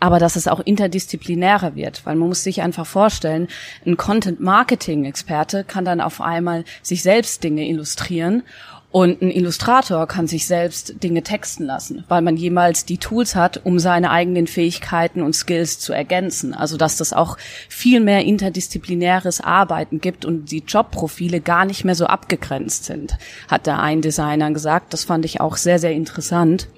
aber 0.00 0.18
dass 0.18 0.36
es 0.36 0.48
auch 0.48 0.60
interdisziplinärer 0.60 1.76
wird, 1.76 2.04
weil 2.04 2.14
man 2.14 2.28
muss 2.28 2.42
sich 2.42 2.60
einfach 2.60 2.86
vorstellen, 2.86 3.48
ein 3.86 3.96
Content-Marketing-Experte 3.96 5.64
kann 5.64 5.86
dann 5.86 6.02
auf 6.02 6.20
einmal 6.20 6.64
sich 6.82 7.02
selbst 7.02 7.42
Dinge 7.42 7.66
illustrieren 7.66 8.42
und 8.90 9.20
ein 9.20 9.30
Illustrator 9.30 10.06
kann 10.06 10.26
sich 10.26 10.46
selbst 10.46 11.02
Dinge 11.02 11.22
texten 11.22 11.64
lassen, 11.64 12.04
weil 12.08 12.22
man 12.22 12.38
jemals 12.38 12.86
die 12.86 12.96
Tools 12.96 13.34
hat, 13.34 13.60
um 13.64 13.78
seine 13.78 14.10
eigenen 14.10 14.46
Fähigkeiten 14.46 15.20
und 15.20 15.34
Skills 15.34 15.78
zu 15.78 15.92
ergänzen. 15.92 16.54
Also 16.54 16.78
dass 16.78 16.96
das 16.96 17.12
auch 17.12 17.36
viel 17.68 18.00
mehr 18.00 18.24
interdisziplinäres 18.24 19.42
Arbeiten 19.42 20.00
gibt 20.00 20.24
und 20.24 20.50
die 20.50 20.64
Jobprofile 20.66 21.40
gar 21.40 21.66
nicht 21.66 21.84
mehr 21.84 21.94
so 21.94 22.06
abgegrenzt 22.06 22.86
sind, 22.86 23.18
hat 23.46 23.66
da 23.66 23.78
ein 23.78 24.00
Designer 24.00 24.50
gesagt. 24.52 24.94
Das 24.94 25.04
fand 25.04 25.26
ich 25.26 25.40
auch 25.40 25.56
sehr, 25.58 25.78
sehr 25.78 25.92
interessant, 25.92 26.68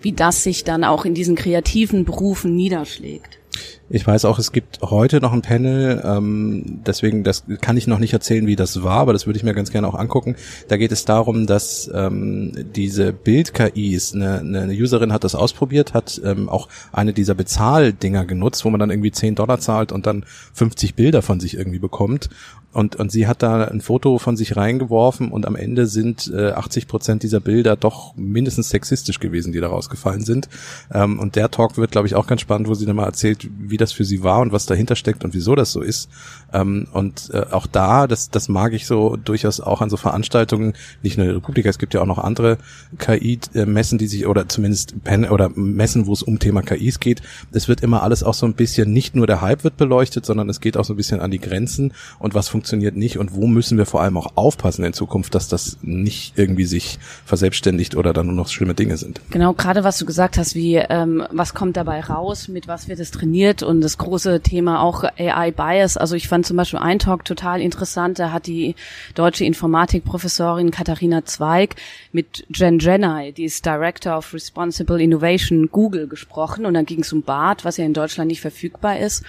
wie 0.00 0.12
das 0.12 0.42
sich 0.42 0.64
dann 0.64 0.84
auch 0.84 1.04
in 1.04 1.14
diesen 1.14 1.36
kreativen 1.36 2.04
Berufen 2.04 2.54
niederschlägt. 2.54 3.38
Ich 3.94 4.06
weiß 4.06 4.24
auch, 4.24 4.38
es 4.38 4.52
gibt 4.52 4.80
heute 4.80 5.20
noch 5.20 5.34
ein 5.34 5.42
Panel, 5.42 6.02
ähm, 6.02 6.80
deswegen 6.86 7.24
das 7.24 7.44
kann 7.60 7.76
ich 7.76 7.86
noch 7.86 7.98
nicht 7.98 8.14
erzählen, 8.14 8.46
wie 8.46 8.56
das 8.56 8.82
war, 8.82 9.00
aber 9.00 9.12
das 9.12 9.26
würde 9.26 9.36
ich 9.36 9.42
mir 9.42 9.52
ganz 9.52 9.70
gerne 9.70 9.86
auch 9.86 9.94
angucken. 9.94 10.36
Da 10.68 10.78
geht 10.78 10.92
es 10.92 11.04
darum, 11.04 11.46
dass 11.46 11.90
ähm, 11.92 12.52
diese 12.74 13.12
Bild-KIs, 13.12 14.14
eine, 14.14 14.38
eine 14.38 14.72
Userin 14.72 15.12
hat 15.12 15.24
das 15.24 15.34
ausprobiert, 15.34 15.92
hat 15.92 16.18
ähm, 16.24 16.48
auch 16.48 16.68
eine 16.90 17.12
dieser 17.12 17.34
Bezahldinger 17.34 18.24
genutzt, 18.24 18.64
wo 18.64 18.70
man 18.70 18.80
dann 18.80 18.90
irgendwie 18.90 19.12
10 19.12 19.34
Dollar 19.34 19.60
zahlt 19.60 19.92
und 19.92 20.06
dann 20.06 20.24
50 20.54 20.94
Bilder 20.94 21.20
von 21.20 21.38
sich 21.38 21.54
irgendwie 21.54 21.78
bekommt. 21.78 22.30
Und, 22.72 22.96
und 22.96 23.12
sie 23.12 23.26
hat 23.26 23.42
da 23.42 23.64
ein 23.64 23.80
Foto 23.80 24.18
von 24.18 24.36
sich 24.36 24.56
reingeworfen 24.56 25.30
und 25.30 25.46
am 25.46 25.56
Ende 25.56 25.86
sind 25.86 26.32
äh, 26.34 26.52
80 26.52 26.88
Prozent 26.88 27.22
dieser 27.22 27.40
Bilder 27.40 27.76
doch 27.76 28.16
mindestens 28.16 28.70
sexistisch 28.70 29.20
gewesen, 29.20 29.52
die 29.52 29.60
da 29.60 29.68
rausgefallen 29.68 30.24
sind. 30.24 30.48
Ähm, 30.92 31.18
und 31.18 31.36
der 31.36 31.50
Talk 31.50 31.76
wird, 31.76 31.90
glaube 31.90 32.06
ich, 32.06 32.14
auch 32.14 32.26
ganz 32.26 32.40
spannend, 32.40 32.68
wo 32.68 32.74
sie 32.74 32.86
dann 32.86 32.96
mal 32.96 33.04
erzählt, 33.04 33.48
wie 33.58 33.76
das 33.76 33.92
für 33.92 34.04
sie 34.04 34.22
war 34.22 34.40
und 34.40 34.52
was 34.52 34.64
dahinter 34.66 34.96
steckt 34.96 35.24
und 35.24 35.34
wieso 35.34 35.54
das 35.54 35.70
so 35.70 35.82
ist. 35.82 36.08
Ähm, 36.52 36.88
und 36.92 37.30
äh, 37.32 37.44
auch 37.50 37.66
da, 37.66 38.06
das, 38.06 38.30
das 38.30 38.48
mag 38.48 38.72
ich 38.72 38.86
so 38.86 39.16
durchaus 39.16 39.60
auch 39.60 39.82
an 39.82 39.90
so 39.90 39.98
Veranstaltungen, 39.98 40.72
nicht 41.02 41.18
nur 41.18 41.26
in 41.26 41.30
der 41.30 41.36
Republika, 41.36 41.68
es 41.68 41.78
gibt 41.78 41.92
ja 41.92 42.00
auch 42.00 42.06
noch 42.06 42.18
andere 42.18 42.56
KI-Messen, 42.98 43.98
die 43.98 44.06
sich, 44.06 44.26
oder 44.26 44.48
zumindest 44.48 45.02
Pen 45.04 45.28
oder 45.28 45.50
Messen, 45.50 46.06
wo 46.06 46.12
es 46.12 46.22
um 46.22 46.38
Thema 46.38 46.62
KIs 46.62 47.00
geht. 47.00 47.22
Es 47.52 47.68
wird 47.68 47.82
immer 47.82 48.02
alles 48.02 48.22
auch 48.22 48.34
so 48.34 48.46
ein 48.46 48.54
bisschen, 48.54 48.92
nicht 48.92 49.14
nur 49.14 49.26
der 49.26 49.42
Hype 49.42 49.62
wird 49.64 49.76
beleuchtet, 49.76 50.24
sondern 50.24 50.48
es 50.48 50.60
geht 50.60 50.78
auch 50.78 50.84
so 50.84 50.94
ein 50.94 50.96
bisschen 50.96 51.20
an 51.20 51.30
die 51.30 51.40
Grenzen 51.40 51.92
und 52.18 52.34
was 52.34 52.48
nicht 52.72 53.18
und 53.18 53.34
wo 53.34 53.46
müssen 53.46 53.78
wir 53.78 53.86
vor 53.86 54.02
allem 54.02 54.16
auch 54.16 54.32
aufpassen 54.36 54.84
in 54.84 54.92
Zukunft, 54.92 55.34
dass 55.34 55.48
das 55.48 55.78
nicht 55.82 56.38
irgendwie 56.38 56.64
sich 56.64 56.98
verselbstständigt 57.24 57.96
oder 57.96 58.12
dann 58.12 58.26
nur 58.26 58.34
noch 58.34 58.48
schlimme 58.48 58.74
Dinge 58.74 58.96
sind. 58.96 59.20
Genau, 59.30 59.52
gerade 59.52 59.84
was 59.84 59.98
du 59.98 60.06
gesagt 60.06 60.38
hast, 60.38 60.54
wie 60.54 60.76
ähm, 60.76 61.24
was 61.30 61.54
kommt 61.54 61.76
dabei 61.76 62.00
raus, 62.00 62.48
mit 62.48 62.68
was 62.68 62.88
wird 62.88 63.00
es 63.00 63.10
trainiert 63.10 63.62
und 63.62 63.80
das 63.80 63.98
große 63.98 64.40
Thema 64.40 64.82
auch 64.82 65.04
AI 65.04 65.50
Bias. 65.50 65.96
Also 65.96 66.14
ich 66.14 66.28
fand 66.28 66.46
zum 66.46 66.56
Beispiel 66.56 66.80
ein 66.80 66.98
Talk 66.98 67.24
total 67.24 67.60
interessant, 67.60 68.18
da 68.18 68.32
hat 68.32 68.46
die 68.46 68.74
deutsche 69.14 69.44
Informatikprofessorin 69.44 70.70
Katharina 70.70 71.24
Zweig 71.24 71.76
mit 72.12 72.46
Jen 72.54 72.78
Jenai, 72.78 73.32
die 73.32 73.44
ist 73.44 73.64
Director 73.66 74.16
of 74.18 74.32
Responsible 74.34 75.02
Innovation 75.02 75.68
Google 75.70 76.06
gesprochen 76.06 76.66
und 76.66 76.74
dann 76.74 76.86
ging 76.86 77.00
es 77.00 77.12
um 77.12 77.22
BART, 77.22 77.64
was 77.64 77.76
ja 77.76 77.84
in 77.84 77.94
Deutschland 77.94 78.28
nicht 78.28 78.40
verfügbar 78.40 78.98
ist. 78.98 79.24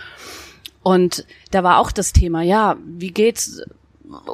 Und 0.83 1.25
da 1.51 1.63
war 1.63 1.79
auch 1.79 1.91
das 1.91 2.13
Thema, 2.13 2.41
ja, 2.41 2.77
wie 2.85 3.11
geht's, 3.11 3.61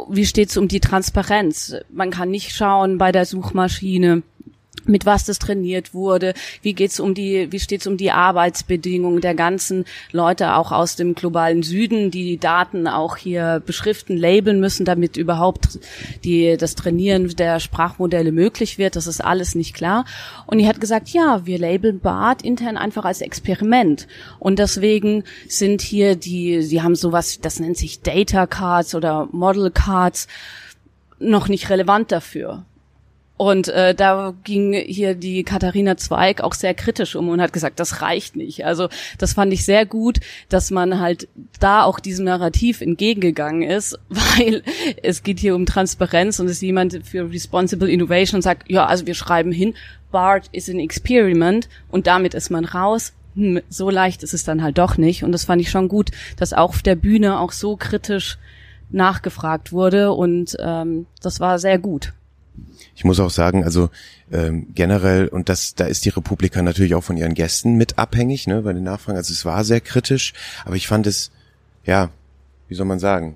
wie 0.10 0.26
steht's 0.26 0.58
um 0.58 0.68
die 0.68 0.80
Transparenz? 0.80 1.76
Man 1.90 2.10
kann 2.10 2.32
nicht 2.32 2.52
schauen 2.56 2.98
bei 2.98 3.12
der 3.12 3.26
Suchmaschine, 3.26 4.24
mit 4.86 5.06
was 5.06 5.26
das 5.26 5.40
trainiert 5.40 5.94
wurde, 5.94 6.34
wie 6.62 6.74
geht's 6.74 7.00
um 7.00 7.14
die, 7.14 7.52
wie 7.52 7.60
steht's 7.60 7.88
um 7.88 7.98
die 7.98 8.12
Arbeitsbedingungen 8.12 9.22
der 9.22 9.36
ganzen 9.36 9.86
Leute 10.12 10.56
auch 10.56 10.72
aus 10.72 10.96
dem 10.96 11.16
globalen 11.16 11.64
Süden, 11.64 12.12
die 12.12 12.24
die 12.24 12.38
Daten 12.38 12.88
auch 12.88 13.18
hier 13.18 13.62
beschriften, 13.66 14.18
labeln 14.18 14.60
müssen, 14.60 14.86
damit 14.86 15.18
überhaupt 15.18 15.80
die, 16.24 16.58
das 16.58 16.76
Trainieren 16.76 17.28
der 17.36 17.60
Sprachmodelle 17.60 18.32
möglich 18.32 18.78
wird. 18.78 18.96
Das 18.96 19.08
ist 19.08 19.22
alles 19.24 19.56
nicht 19.56 19.74
klar. 19.74 20.06
Und 20.46 20.58
die 20.58 20.68
hat 20.68 20.82
gesagt, 20.82 21.10
ja, 21.10 21.46
wir 21.46 21.60
labeln 21.60 22.00
BART 22.00 22.42
intern 22.42 22.78
einfach 22.78 23.06
als 23.06 23.22
Experiment. 23.22 24.08
Und 24.40 24.60
deswegen 24.60 25.24
sind 25.48 25.82
hier 25.82 26.16
die, 26.16 26.62
sie 26.62 26.82
haben 26.82 26.96
sowas, 26.96 27.40
das 27.42 27.60
nennt 27.60 27.78
sich 27.78 28.02
Data 28.02 28.48
Cards 28.48 28.96
oder 28.96 29.28
Model 29.32 29.72
Cards, 29.72 30.28
noch 31.20 31.50
nicht 31.50 31.70
relevant 31.70 32.12
dafür. 32.14 32.66
Und 33.40 33.70
äh, 33.70 33.96
da 33.96 34.34
ging 34.44 34.74
hier 34.74 35.16
die 35.16 35.46
Katharina 35.46 35.96
Zweig 35.96 36.42
auch 36.42 36.54
sehr 36.54 36.74
kritisch 36.74 37.16
um 37.16 37.30
und 37.30 37.40
hat 37.40 37.54
gesagt, 37.54 37.80
das 37.80 38.02
reicht 38.02 38.36
nicht. 38.36 38.66
Also 38.66 38.90
das 39.18 39.32
fand 39.32 39.54
ich 39.54 39.64
sehr 39.64 39.86
gut, 39.86 40.20
dass 40.50 40.72
man 40.72 41.00
halt 41.00 41.30
da 41.58 41.84
auch 41.84 42.02
diesem 42.02 42.26
Narrativ 42.26 42.82
entgegengegangen 42.82 43.62
ist, 43.62 43.98
weil 44.10 44.62
es 45.04 45.24
geht 45.24 45.40
hier 45.40 45.56
um 45.56 45.66
Transparenz 45.66 46.42
und 46.42 46.50
es 46.50 46.60
jemand 46.60 47.00
für 47.08 47.32
Responsible 47.32 47.90
Innovation 47.90 48.40
und 48.40 48.42
sagt, 48.42 48.70
ja, 48.70 48.86
also 48.86 49.08
wir 49.08 49.16
schreiben 49.16 49.54
hin, 49.54 49.74
BART 50.12 50.50
is 50.52 50.70
an 50.70 50.82
experiment 50.82 51.70
und 51.88 52.08
damit 52.08 52.34
ist 52.34 52.50
man 52.50 52.66
raus. 52.66 53.14
Hm, 53.36 53.62
so 53.70 53.90
leicht 53.90 54.22
ist 54.22 54.34
es 54.34 54.44
dann 54.44 54.62
halt 54.62 54.78
doch 54.78 54.98
nicht. 54.98 55.24
Und 55.24 55.32
das 55.32 55.46
fand 55.46 55.62
ich 55.62 55.72
schon 55.72 55.88
gut, 55.88 56.10
dass 56.36 56.52
auch 56.52 56.72
auf 56.72 56.82
der 56.82 56.96
Bühne 56.96 57.40
auch 57.40 57.54
so 57.54 57.78
kritisch 57.78 58.38
nachgefragt 58.90 59.72
wurde 59.72 60.12
und 60.12 60.58
ähm, 60.60 61.06
das 61.22 61.40
war 61.40 61.58
sehr 61.58 61.80
gut. 61.80 62.12
Ich 62.96 63.04
muss 63.04 63.20
auch 63.20 63.30
sagen, 63.30 63.64
also 63.64 63.90
ähm, 64.32 64.68
generell, 64.76 65.28
und 65.28 65.50
das, 65.50 65.76
da 65.76 65.86
ist 65.86 66.06
die 66.06 66.10
Republika 66.10 66.62
natürlich 66.62 66.96
auch 66.96 67.04
von 67.04 67.18
ihren 67.18 67.34
Gästen 67.34 67.76
mit 67.76 67.98
abhängig, 67.98 68.48
ne, 68.48 68.62
bei 68.62 68.74
den 68.74 68.84
Nachfragen. 68.84 69.18
Also 69.18 69.34
es 69.34 69.46
war 69.46 69.64
sehr 69.64 69.82
kritisch, 69.82 70.34
aber 70.66 70.76
ich 70.76 70.88
fand 70.88 71.08
es, 71.08 71.32
ja, 71.86 72.10
wie 72.68 72.76
soll 72.76 72.86
man 72.86 73.00
sagen, 73.00 73.36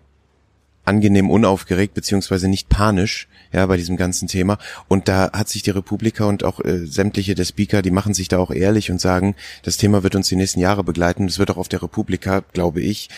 angenehm 0.86 1.29
unaufgeregt 1.29 1.93
beziehungsweise 1.93 2.47
nicht 2.47 2.69
panisch, 2.69 3.27
ja, 3.51 3.65
bei 3.65 3.77
diesem 3.77 3.97
ganzen 3.97 4.27
Thema. 4.27 4.57
Und 4.88 5.07
da 5.07 5.31
hat 5.31 5.47
sich 5.47 5.63
die 5.63 5.69
Republika 5.69 6.25
und 6.25 6.43
auch 6.43 6.59
äh, 6.59 6.86
sämtliche 6.86 7.36
der 7.36 7.45
Speaker, 7.45 7.81
die 7.81 7.91
machen 7.91 8.13
sich 8.13 8.27
da 8.27 8.39
auch 8.39 8.51
ehrlich 8.51 8.91
und 8.91 8.99
sagen, 8.99 9.36
das 9.63 9.77
Thema 9.77 10.03
wird 10.03 10.15
uns 10.15 10.27
die 10.27 10.36
nächsten 10.36 10.59
Jahre 10.59 10.83
begleiten. 10.83 11.27
Das 11.27 11.39
wird 11.39 11.51
auch 11.51 11.57
auf 11.57 11.69
der 11.69 11.83
Republika, 11.83 12.43
glaube 12.51 12.81
ich, 12.81 13.09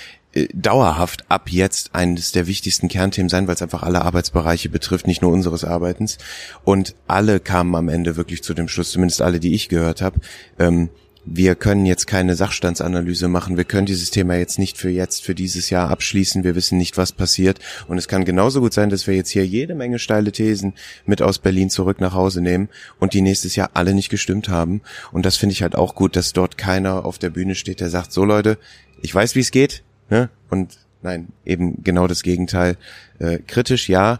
dauerhaft 0.54 1.26
ab 1.30 1.50
jetzt 1.50 1.95
eines 1.95 2.32
der 2.32 2.48
wichtigsten 2.48 2.88
Kernthemen 2.88 3.30
sein, 3.30 3.48
weil 3.48 3.56
es 3.56 3.62
einfach 3.62 3.84
alle 3.84 4.02
Arbeitsbereiche 4.04 4.69
betrifft, 4.69 5.08
nicht 5.08 5.21
nur 5.21 5.32
unseres 5.32 5.63
Arbeitens. 5.63 6.17
Und 6.63 6.95
alle 7.08 7.39
kamen 7.39 7.76
am 7.76 7.89
Ende 7.89 8.17
wirklich 8.17 8.43
zu 8.43 8.54
dem 8.54 8.67
Schluss, 8.67 8.91
zumindest 8.91 9.21
alle, 9.21 9.39
die 9.39 9.54
ich 9.54 9.69
gehört 9.69 10.02
habe, 10.02 10.19
ähm, 10.60 10.89
wir 11.28 11.56
können 11.56 11.88
jetzt 11.88 12.06
keine 12.06 12.36
Sachstandsanalyse 12.36 13.28
machen, 13.28 13.58
wir 13.58 13.63
können 13.63 13.88
dieses 13.88 14.12
Thema 14.12 14.36
jetzt 14.36 14.60
nicht 14.60 14.78
für 14.78 14.89
jetzt, 14.89 15.24
für 15.24 15.34
dieses 15.34 15.71
Jahr 15.71 15.89
abschließen, 15.89 16.43
wir 16.43 16.54
wissen 16.54 16.78
nicht, 16.78 16.98
was 16.98 17.12
passiert. 17.13 17.60
Und 17.88 17.98
es 17.98 18.08
kann 18.08 18.26
genauso 18.26 18.62
gut 18.62 18.74
sein, 18.74 18.91
dass 18.91 19.08
wir 19.08 19.15
jetzt 19.15 19.32
hier 19.32 19.45
jede 19.45 19.74
Menge 19.74 19.98
steile 19.98 20.32
Thesen 20.32 20.74
mit 21.06 21.24
aus 21.24 21.39
Berlin 21.39 21.71
zurück 21.71 22.00
nach 22.00 22.13
Hause 22.13 22.41
nehmen 22.41 22.69
und 23.00 23.13
die 23.13 23.21
nächstes 23.21 23.56
Jahr 23.56 23.71
alle 23.74 23.95
nicht 23.95 24.10
gestimmt 24.10 24.50
haben. 24.50 24.82
Und 25.12 25.26
das 25.26 25.36
finde 25.36 25.54
ich 25.54 25.63
halt 25.63 25.76
auch 25.76 25.95
gut, 25.95 26.15
dass 26.15 26.32
dort 26.32 26.60
keiner 26.60 27.06
auf 27.06 27.17
der 27.17 27.32
Bühne 27.32 27.56
steht, 27.56 27.80
der 27.80 27.89
sagt, 27.89 28.12
so 28.12 28.24
Leute, 28.24 28.60
ich 29.02 29.13
weiß, 29.13 29.34
wie 29.34 29.39
es 29.39 29.50
geht, 29.50 29.84
ne? 30.10 30.30
Und 30.50 30.78
nein, 31.02 31.28
eben 31.46 31.84
genau 31.84 32.08
das 32.08 32.24
Gegenteil. 32.24 32.78
Äh, 33.20 33.39
kritisch 33.39 33.89
ja, 33.89 34.20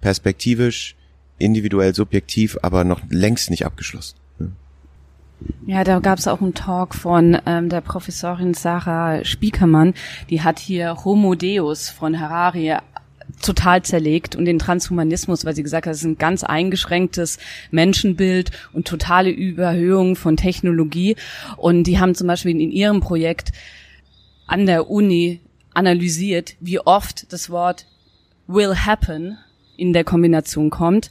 perspektivisch, 0.00 0.96
individuell 1.38 1.94
subjektiv, 1.94 2.58
aber 2.62 2.84
noch 2.84 3.00
längst 3.08 3.50
nicht 3.50 3.66
abgeschlossen. 3.66 4.16
Ja, 5.66 5.84
da 5.84 6.00
gab 6.00 6.18
es 6.18 6.28
auch 6.28 6.42
einen 6.42 6.52
Talk 6.52 6.94
von 6.94 7.38
ähm, 7.46 7.70
der 7.70 7.80
Professorin 7.80 8.52
Sarah 8.52 9.24
Spiekermann, 9.24 9.94
die 10.28 10.42
hat 10.42 10.58
hier 10.58 11.04
Homo 11.04 11.34
Deus 11.34 11.88
von 11.88 12.20
Harari 12.20 12.76
total 13.40 13.82
zerlegt 13.82 14.36
und 14.36 14.44
den 14.44 14.58
Transhumanismus, 14.58 15.44
weil 15.44 15.54
sie 15.54 15.62
gesagt 15.62 15.86
hat, 15.86 15.94
es 15.94 16.00
ist 16.00 16.06
ein 16.06 16.18
ganz 16.18 16.44
eingeschränktes 16.44 17.38
Menschenbild 17.70 18.50
und 18.72 18.86
totale 18.86 19.30
Überhöhung 19.30 20.16
von 20.16 20.36
Technologie. 20.36 21.16
Und 21.56 21.84
die 21.84 21.98
haben 21.98 22.14
zum 22.14 22.26
Beispiel 22.26 22.60
in 22.60 22.70
ihrem 22.70 23.00
Projekt 23.00 23.52
an 24.50 24.66
der 24.66 24.90
Uni 24.90 25.40
analysiert, 25.74 26.56
wie 26.58 26.80
oft 26.80 27.32
das 27.32 27.50
Wort 27.50 27.86
will 28.48 28.74
happen 28.74 29.38
in 29.76 29.92
der 29.92 30.02
Kombination 30.02 30.70
kommt 30.70 31.10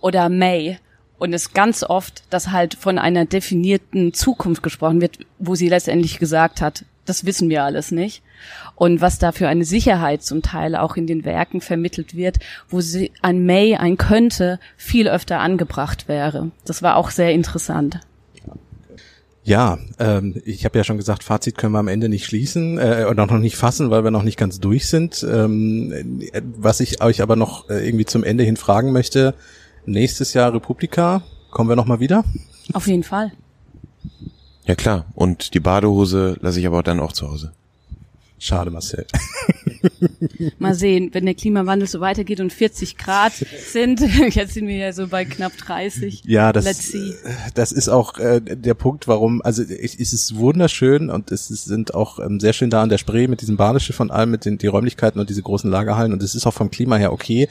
oder 0.00 0.30
may 0.30 0.78
und 1.18 1.34
es 1.34 1.52
ganz 1.52 1.82
oft, 1.82 2.24
dass 2.30 2.50
halt 2.50 2.74
von 2.74 2.98
einer 2.98 3.26
definierten 3.26 4.14
Zukunft 4.14 4.62
gesprochen 4.62 5.02
wird, 5.02 5.18
wo 5.38 5.54
sie 5.54 5.68
letztendlich 5.68 6.18
gesagt 6.18 6.62
hat, 6.62 6.86
das 7.04 7.26
wissen 7.26 7.50
wir 7.50 7.64
alles 7.64 7.90
nicht. 7.90 8.22
und 8.76 9.02
was 9.02 9.18
da 9.18 9.32
für 9.32 9.46
eine 9.46 9.66
Sicherheit 9.66 10.22
zum 10.22 10.40
Teil 10.40 10.74
auch 10.74 10.96
in 10.96 11.06
den 11.06 11.26
Werken 11.26 11.60
vermittelt 11.60 12.16
wird, 12.16 12.38
wo 12.70 12.80
sie, 12.80 13.12
ein 13.20 13.44
May, 13.44 13.76
ein 13.76 13.98
könnte 13.98 14.58
viel 14.78 15.06
öfter 15.06 15.40
angebracht 15.40 16.08
wäre. 16.08 16.50
Das 16.64 16.82
war 16.82 16.96
auch 16.96 17.10
sehr 17.10 17.32
interessant. 17.32 18.00
Ja, 19.50 19.78
ähm, 19.98 20.40
ich 20.44 20.64
habe 20.64 20.78
ja 20.78 20.84
schon 20.84 20.96
gesagt, 20.96 21.24
Fazit 21.24 21.58
können 21.58 21.72
wir 21.72 21.80
am 21.80 21.88
Ende 21.88 22.08
nicht 22.08 22.24
schließen 22.24 22.78
äh, 22.78 23.04
oder 23.10 23.26
noch 23.26 23.40
nicht 23.40 23.56
fassen, 23.56 23.90
weil 23.90 24.04
wir 24.04 24.12
noch 24.12 24.22
nicht 24.22 24.36
ganz 24.36 24.60
durch 24.60 24.86
sind. 24.86 25.26
Ähm, 25.28 26.22
was 26.56 26.78
ich 26.78 27.02
euch 27.02 27.20
aber 27.20 27.34
noch 27.34 27.68
äh, 27.68 27.84
irgendwie 27.84 28.04
zum 28.04 28.22
Ende 28.22 28.44
hin 28.44 28.56
fragen 28.56 28.92
möchte, 28.92 29.34
nächstes 29.86 30.34
Jahr 30.34 30.54
Republika, 30.54 31.22
kommen 31.50 31.68
wir 31.68 31.74
noch 31.74 31.86
mal 31.86 31.98
wieder? 31.98 32.22
Auf 32.74 32.86
jeden 32.86 33.02
Fall. 33.02 33.32
Ja 34.66 34.76
klar, 34.76 35.06
und 35.16 35.52
die 35.52 35.58
Badehose 35.58 36.36
lasse 36.40 36.60
ich 36.60 36.66
aber 36.68 36.84
dann 36.84 37.00
auch 37.00 37.12
zu 37.12 37.28
Hause. 37.28 37.50
Schade, 38.42 38.70
Marcel. 38.70 39.04
Mal 40.58 40.74
sehen, 40.74 41.10
wenn 41.12 41.26
der 41.26 41.34
Klimawandel 41.34 41.86
so 41.86 42.00
weitergeht 42.00 42.40
und 42.40 42.54
40 42.54 42.96
Grad 42.96 43.34
sind, 43.34 44.00
jetzt 44.34 44.54
sind 44.54 44.66
wir 44.66 44.76
ja 44.76 44.92
so 44.94 45.08
bei 45.08 45.26
knapp 45.26 45.54
30. 45.58 46.22
Ja, 46.24 46.50
das, 46.50 46.94
das 47.54 47.72
ist 47.72 47.90
auch 47.90 48.16
äh, 48.18 48.40
der 48.40 48.72
Punkt, 48.72 49.08
warum, 49.08 49.42
also 49.42 49.62
es, 49.62 49.94
es 49.94 50.14
ist 50.14 50.36
wunderschön 50.36 51.10
und 51.10 51.30
es 51.30 51.48
sind 51.48 51.92
auch 51.94 52.18
ähm, 52.18 52.40
sehr 52.40 52.54
schön 52.54 52.70
da 52.70 52.82
an 52.82 52.88
der 52.88 52.96
Spree 52.96 53.28
mit 53.28 53.42
diesem 53.42 53.58
Badeschiff 53.58 54.00
und 54.00 54.10
allem, 54.10 54.30
mit 54.30 54.46
den 54.46 54.56
die 54.56 54.68
Räumlichkeiten 54.68 55.20
und 55.20 55.28
diese 55.28 55.42
großen 55.42 55.70
Lagerhallen 55.70 56.14
und 56.14 56.22
es 56.22 56.34
ist 56.34 56.46
auch 56.46 56.54
vom 56.54 56.70
Klima 56.70 56.96
her 56.96 57.12
okay. 57.12 57.46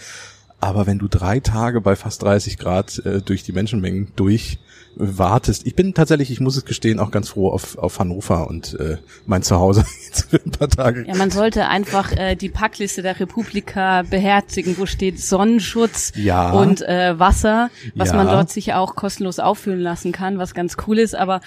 Aber 0.59 0.87
wenn 0.87 0.97
du 0.97 1.07
drei 1.07 1.39
Tage 1.39 1.81
bei 1.81 1.95
fast 1.95 2.23
30 2.23 2.57
Grad 2.57 2.97
äh, 3.05 3.21
durch 3.21 3.43
die 3.43 3.53
Menschenmengen 3.53 4.07
durch 4.15 4.57
wartest. 4.99 5.65
Ich 5.65 5.75
bin 5.75 5.93
tatsächlich, 5.93 6.29
ich 6.29 6.39
muss 6.41 6.57
es 6.57 6.65
gestehen, 6.65 6.99
auch 6.99 7.09
ganz 7.09 7.29
froh 7.29 7.49
auf, 7.51 7.77
auf 7.77 7.97
Hannover 7.99 8.47
und 8.47 8.77
äh, 8.79 8.97
mein 9.25 9.41
Zuhause 9.41 9.85
jetzt 10.05 10.29
für 10.29 10.37
ein 10.45 10.51
paar 10.51 10.67
Tage. 10.69 11.05
Ja, 11.07 11.15
man 11.15 11.31
sollte 11.31 11.67
einfach 11.67 12.11
äh, 12.11 12.35
die 12.35 12.49
Packliste 12.49 13.01
der 13.01 13.19
Republika 13.19 14.03
beherzigen, 14.03 14.77
wo 14.77 14.85
steht 14.85 15.19
Sonnenschutz 15.19 16.11
ja. 16.15 16.51
und 16.51 16.81
äh, 16.81 17.17
Wasser, 17.17 17.69
was 17.95 18.09
Ja. 18.09 18.15
man 18.15 18.27
dort 18.27 18.49
sich 18.51 18.73
auch 18.73 18.95
kostenlos 18.95 19.39
auffüllen 19.39 19.79
lassen 19.79 20.11
kann, 20.11 20.37
was 20.37 20.53
ganz 20.53 20.75
cool 20.85 20.99
ist, 20.99 21.15
aber 21.15 21.41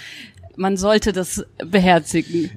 man 0.56 0.76
sollte 0.76 1.12
das 1.12 1.44
beherzigen. 1.64 2.50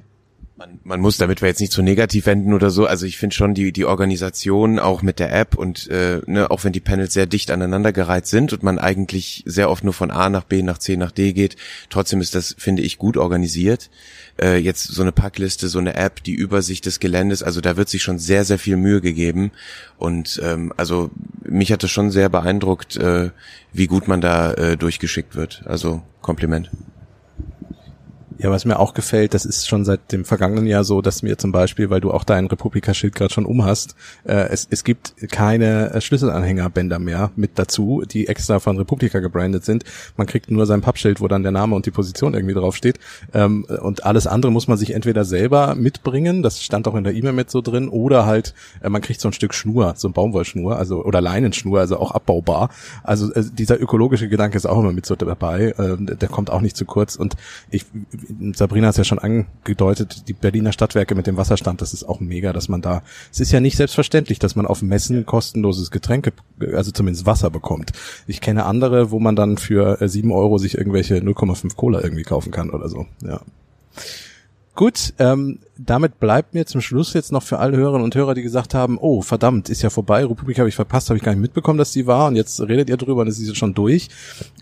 Man, 0.58 0.80
man 0.84 1.00
muss, 1.00 1.18
damit 1.18 1.42
wir 1.42 1.48
jetzt 1.48 1.60
nicht 1.60 1.72
zu 1.72 1.82
negativ 1.82 2.24
wenden 2.24 2.54
oder 2.54 2.70
so, 2.70 2.86
also 2.86 3.04
ich 3.04 3.18
finde 3.18 3.36
schon 3.36 3.52
die, 3.52 3.72
die 3.72 3.84
Organisation 3.84 4.78
auch 4.78 5.02
mit 5.02 5.18
der 5.18 5.30
App 5.30 5.54
und 5.54 5.86
äh, 5.88 6.22
ne, 6.24 6.50
auch 6.50 6.64
wenn 6.64 6.72
die 6.72 6.80
Panels 6.80 7.12
sehr 7.12 7.26
dicht 7.26 7.50
aneinandergereiht 7.50 8.26
sind 8.26 8.54
und 8.54 8.62
man 8.62 8.78
eigentlich 8.78 9.42
sehr 9.44 9.68
oft 9.68 9.84
nur 9.84 9.92
von 9.92 10.10
A 10.10 10.30
nach 10.30 10.44
B 10.44 10.62
nach 10.62 10.78
C 10.78 10.96
nach 10.96 11.10
D 11.12 11.34
geht, 11.34 11.56
trotzdem 11.90 12.22
ist 12.22 12.34
das, 12.34 12.56
finde 12.56 12.80
ich, 12.80 12.96
gut 12.96 13.18
organisiert. 13.18 13.90
Äh, 14.40 14.56
jetzt 14.56 14.84
so 14.84 15.02
eine 15.02 15.12
Packliste, 15.12 15.68
so 15.68 15.78
eine 15.78 15.94
App, 15.94 16.24
die 16.24 16.32
Übersicht 16.34 16.86
des 16.86 17.00
Geländes, 17.00 17.42
also 17.42 17.60
da 17.60 17.76
wird 17.76 17.90
sich 17.90 18.02
schon 18.02 18.18
sehr, 18.18 18.46
sehr 18.46 18.58
viel 18.58 18.78
Mühe 18.78 19.02
gegeben. 19.02 19.50
Und 19.98 20.40
ähm, 20.42 20.72
also 20.78 21.10
mich 21.44 21.70
hat 21.70 21.84
es 21.84 21.90
schon 21.90 22.10
sehr 22.10 22.30
beeindruckt, 22.30 22.96
äh, 22.96 23.28
wie 23.74 23.88
gut 23.88 24.08
man 24.08 24.22
da 24.22 24.54
äh, 24.54 24.78
durchgeschickt 24.78 25.36
wird. 25.36 25.64
Also 25.66 26.02
Kompliment. 26.22 26.70
Ja, 28.38 28.50
was 28.50 28.66
mir 28.66 28.78
auch 28.78 28.92
gefällt, 28.92 29.32
das 29.32 29.46
ist 29.46 29.66
schon 29.66 29.86
seit 29.86 30.12
dem 30.12 30.26
vergangenen 30.26 30.66
Jahr 30.66 30.84
so, 30.84 31.00
dass 31.00 31.22
mir 31.22 31.38
zum 31.38 31.52
Beispiel, 31.52 31.88
weil 31.88 32.02
du 32.02 32.12
auch 32.12 32.22
dein 32.22 32.46
Republika-Schild 32.46 33.14
gerade 33.14 33.32
schon 33.32 33.46
umhast, 33.46 33.94
äh, 34.24 34.48
es, 34.50 34.66
es 34.70 34.84
gibt 34.84 35.14
keine 35.30 35.90
äh, 35.94 36.00
Schlüsselanhängerbänder 36.02 36.98
mehr 36.98 37.30
mit 37.36 37.52
dazu, 37.58 38.02
die 38.06 38.28
extra 38.28 38.58
von 38.58 38.76
Republika 38.76 39.20
gebrandet 39.20 39.64
sind. 39.64 39.84
Man 40.18 40.26
kriegt 40.26 40.50
nur 40.50 40.66
sein 40.66 40.82
Pappschild, 40.82 41.22
wo 41.22 41.28
dann 41.28 41.44
der 41.44 41.52
Name 41.52 41.74
und 41.74 41.86
die 41.86 41.90
Position 41.90 42.34
irgendwie 42.34 42.52
draufsteht. 42.52 42.98
Ähm, 43.32 43.64
und 43.64 44.04
alles 44.04 44.26
andere 44.26 44.52
muss 44.52 44.68
man 44.68 44.76
sich 44.76 44.92
entweder 44.92 45.24
selber 45.24 45.74
mitbringen, 45.74 46.42
das 46.42 46.62
stand 46.62 46.86
auch 46.88 46.94
in 46.94 47.04
der 47.04 47.14
E-Mail 47.14 47.32
mit 47.32 47.50
so 47.50 47.62
drin, 47.62 47.88
oder 47.88 48.26
halt, 48.26 48.52
äh, 48.82 48.90
man 48.90 49.00
kriegt 49.00 49.22
so 49.22 49.28
ein 49.28 49.32
Stück 49.32 49.54
Schnur, 49.54 49.94
so 49.96 50.08
ein 50.08 50.12
Baumwollschnur, 50.12 50.76
also 50.76 51.02
oder 51.04 51.22
Leinenschnur, 51.22 51.80
also 51.80 51.98
auch 51.98 52.10
abbaubar. 52.10 52.68
Also 53.02 53.32
äh, 53.32 53.44
dieser 53.50 53.80
ökologische 53.80 54.28
Gedanke 54.28 54.58
ist 54.58 54.66
auch 54.66 54.78
immer 54.78 54.92
mit 54.92 55.06
so 55.06 55.16
dabei, 55.16 55.74
äh, 55.78 55.96
der 55.98 56.28
kommt 56.28 56.50
auch 56.50 56.60
nicht 56.60 56.76
zu 56.76 56.84
kurz. 56.84 57.16
Und 57.16 57.36
ich 57.70 57.86
Sabrina 58.54 58.88
hat 58.88 58.96
ja 58.96 59.04
schon 59.04 59.18
angedeutet, 59.18 60.28
die 60.28 60.32
Berliner 60.32 60.72
Stadtwerke 60.72 61.14
mit 61.14 61.26
dem 61.26 61.36
Wasserstand, 61.36 61.80
das 61.82 61.94
ist 61.94 62.04
auch 62.04 62.20
mega, 62.20 62.52
dass 62.52 62.68
man 62.68 62.82
da, 62.82 63.02
es 63.30 63.40
ist 63.40 63.52
ja 63.52 63.60
nicht 63.60 63.76
selbstverständlich, 63.76 64.38
dass 64.38 64.56
man 64.56 64.66
auf 64.66 64.82
Messen 64.82 65.26
kostenloses 65.26 65.90
Getränke, 65.90 66.32
also 66.72 66.90
zumindest 66.90 67.26
Wasser 67.26 67.50
bekommt. 67.50 67.92
Ich 68.26 68.40
kenne 68.40 68.64
andere, 68.64 69.10
wo 69.10 69.18
man 69.18 69.36
dann 69.36 69.58
für 69.58 70.00
äh, 70.00 70.08
sieben 70.08 70.32
Euro 70.32 70.58
sich 70.58 70.76
irgendwelche 70.76 71.16
0,5 71.16 71.76
Cola 71.76 72.02
irgendwie 72.02 72.24
kaufen 72.24 72.50
kann 72.50 72.70
oder 72.70 72.88
so, 72.88 73.06
ja. 73.22 73.40
Gut, 74.74 75.14
ähm, 75.18 75.58
damit 75.78 76.18
bleibt 76.18 76.54
mir 76.54 76.64
zum 76.64 76.80
Schluss 76.80 77.12
jetzt 77.12 77.32
noch 77.32 77.42
für 77.42 77.58
alle 77.58 77.76
Hörerinnen 77.76 78.04
und 78.04 78.14
Hörer, 78.14 78.34
die 78.34 78.42
gesagt 78.42 78.72
haben, 78.72 78.98
oh 78.98 79.20
verdammt, 79.20 79.68
ist 79.68 79.82
ja 79.82 79.90
vorbei, 79.90 80.24
Republik 80.24 80.58
habe 80.58 80.68
ich 80.68 80.74
verpasst, 80.74 81.10
habe 81.10 81.18
ich 81.18 81.22
gar 81.22 81.32
nicht 81.32 81.42
mitbekommen, 81.42 81.78
dass 81.78 81.92
die 81.92 82.06
war 82.06 82.28
und 82.28 82.36
jetzt 82.36 82.60
redet 82.60 82.88
ihr 82.88 82.96
drüber 82.96 83.22
und 83.22 83.28
es 83.28 83.38
ist 83.38 83.56
schon 83.56 83.74
durch. 83.74 84.08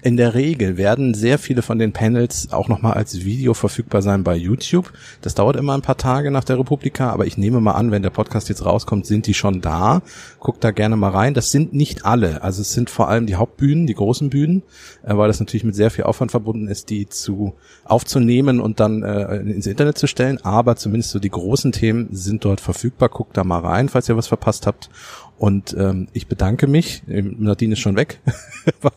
In 0.02 0.16
der 0.16 0.34
Regel 0.34 0.76
werden 0.76 1.14
sehr 1.14 1.38
viele 1.38 1.62
von 1.62 1.78
den 1.78 1.92
Panels 1.92 2.52
auch 2.52 2.68
nochmal 2.68 2.94
als 2.94 3.24
Video 3.24 3.54
verfügbar 3.54 4.02
sein 4.02 4.24
bei 4.24 4.34
YouTube. 4.34 4.92
Das 5.20 5.34
dauert 5.34 5.56
immer 5.56 5.74
ein 5.74 5.82
paar 5.82 5.96
Tage 5.96 6.32
nach 6.32 6.44
der 6.44 6.58
Republika, 6.58 7.10
aber 7.10 7.26
ich 7.26 7.38
nehme 7.38 7.60
mal 7.60 7.72
an, 7.72 7.92
wenn 7.92 8.02
der 8.02 8.10
Podcast 8.10 8.48
jetzt 8.48 8.64
rauskommt, 8.64 9.06
sind 9.06 9.26
die 9.28 9.34
schon 9.34 9.60
da. 9.60 10.02
Guckt 10.40 10.64
da 10.64 10.72
gerne 10.72 10.96
mal 10.96 11.10
rein. 11.10 11.34
Das 11.34 11.52
sind 11.52 11.72
nicht 11.74 12.04
alle, 12.04 12.42
also 12.42 12.60
es 12.60 12.72
sind 12.72 12.90
vor 12.90 13.08
allem 13.08 13.26
die 13.26 13.36
Hauptbühnen, 13.36 13.86
die 13.86 13.94
großen 13.94 14.30
Bühnen, 14.30 14.62
äh, 15.04 15.16
weil 15.16 15.28
das 15.28 15.38
natürlich 15.38 15.64
mit 15.64 15.76
sehr 15.76 15.90
viel 15.90 16.04
Aufwand 16.04 16.32
verbunden 16.32 16.66
ist, 16.66 16.90
die 16.90 17.08
zu 17.08 17.54
aufzunehmen 17.84 18.60
und 18.60 18.80
dann 18.80 19.02
äh, 19.02 19.36
ins 19.36 19.66
Internet 19.66 19.96
zu 19.96 20.08
stellen, 20.08 20.38
aber 20.42 20.76
zumindest 20.76 21.03
so 21.10 21.18
die 21.18 21.30
großen 21.30 21.72
Themen 21.72 22.08
sind 22.12 22.44
dort 22.44 22.60
verfügbar. 22.60 23.08
Guckt 23.08 23.36
da 23.36 23.44
mal 23.44 23.60
rein, 23.60 23.88
falls 23.88 24.08
ihr 24.08 24.16
was 24.16 24.26
verpasst 24.28 24.66
habt. 24.66 24.90
Und 25.38 25.74
ähm, 25.78 26.08
ich 26.12 26.26
bedanke 26.28 26.66
mich. 26.66 27.02
Ähm, 27.08 27.36
Nadine 27.40 27.72
ist 27.74 27.80
schon 27.80 27.96
weg. 27.96 28.20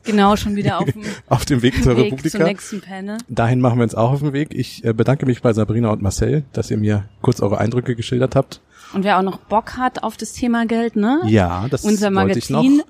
Genau, 0.04 0.38
schon 0.38 0.56
wieder 0.56 0.80
auf 0.80 0.86
dem 0.90 1.04
auf 1.28 1.44
dem 1.46 1.62
Weg 1.62 1.84
zur 1.84 1.98
Weg 1.98 2.06
Republika. 2.06 2.38
zum 2.38 2.48
nächsten 2.48 2.82
Panel. 2.82 3.18
Dahin 3.28 3.60
machen 3.60 3.80
wir 3.80 3.84
uns 3.84 3.96
auch 3.96 4.12
auf 4.14 4.20
den 4.22 4.32
Weg. 4.32 4.54
Ich 4.54 4.84
äh, 4.86 4.94
bedanke 4.94 5.26
mich 5.26 5.42
bei 5.42 5.52
Sabrina 5.52 5.90
und 5.90 6.02
Marcel, 6.02 6.46
dass 6.54 6.72
ihr 6.72 6.78
mir 6.78 7.04
kurz 7.22 7.42
eure 7.42 7.58
Eindrücke 7.58 7.96
geschildert 7.96 8.36
habt. 8.36 8.62
Und 8.94 9.04
wer 9.04 9.18
auch 9.20 9.24
noch 9.24 9.40
Bock 9.40 9.76
hat 9.76 10.04
auf 10.04 10.16
das 10.16 10.32
Thema 10.32 10.66
Geld, 10.66 10.96
ne? 10.96 11.22
Ja, 11.26 11.68
das 11.70 11.84
Unser 11.84 12.14
wollte 12.14 12.40
ich 12.40 12.50
noch. 12.50 12.64
Magazin. 12.64 12.84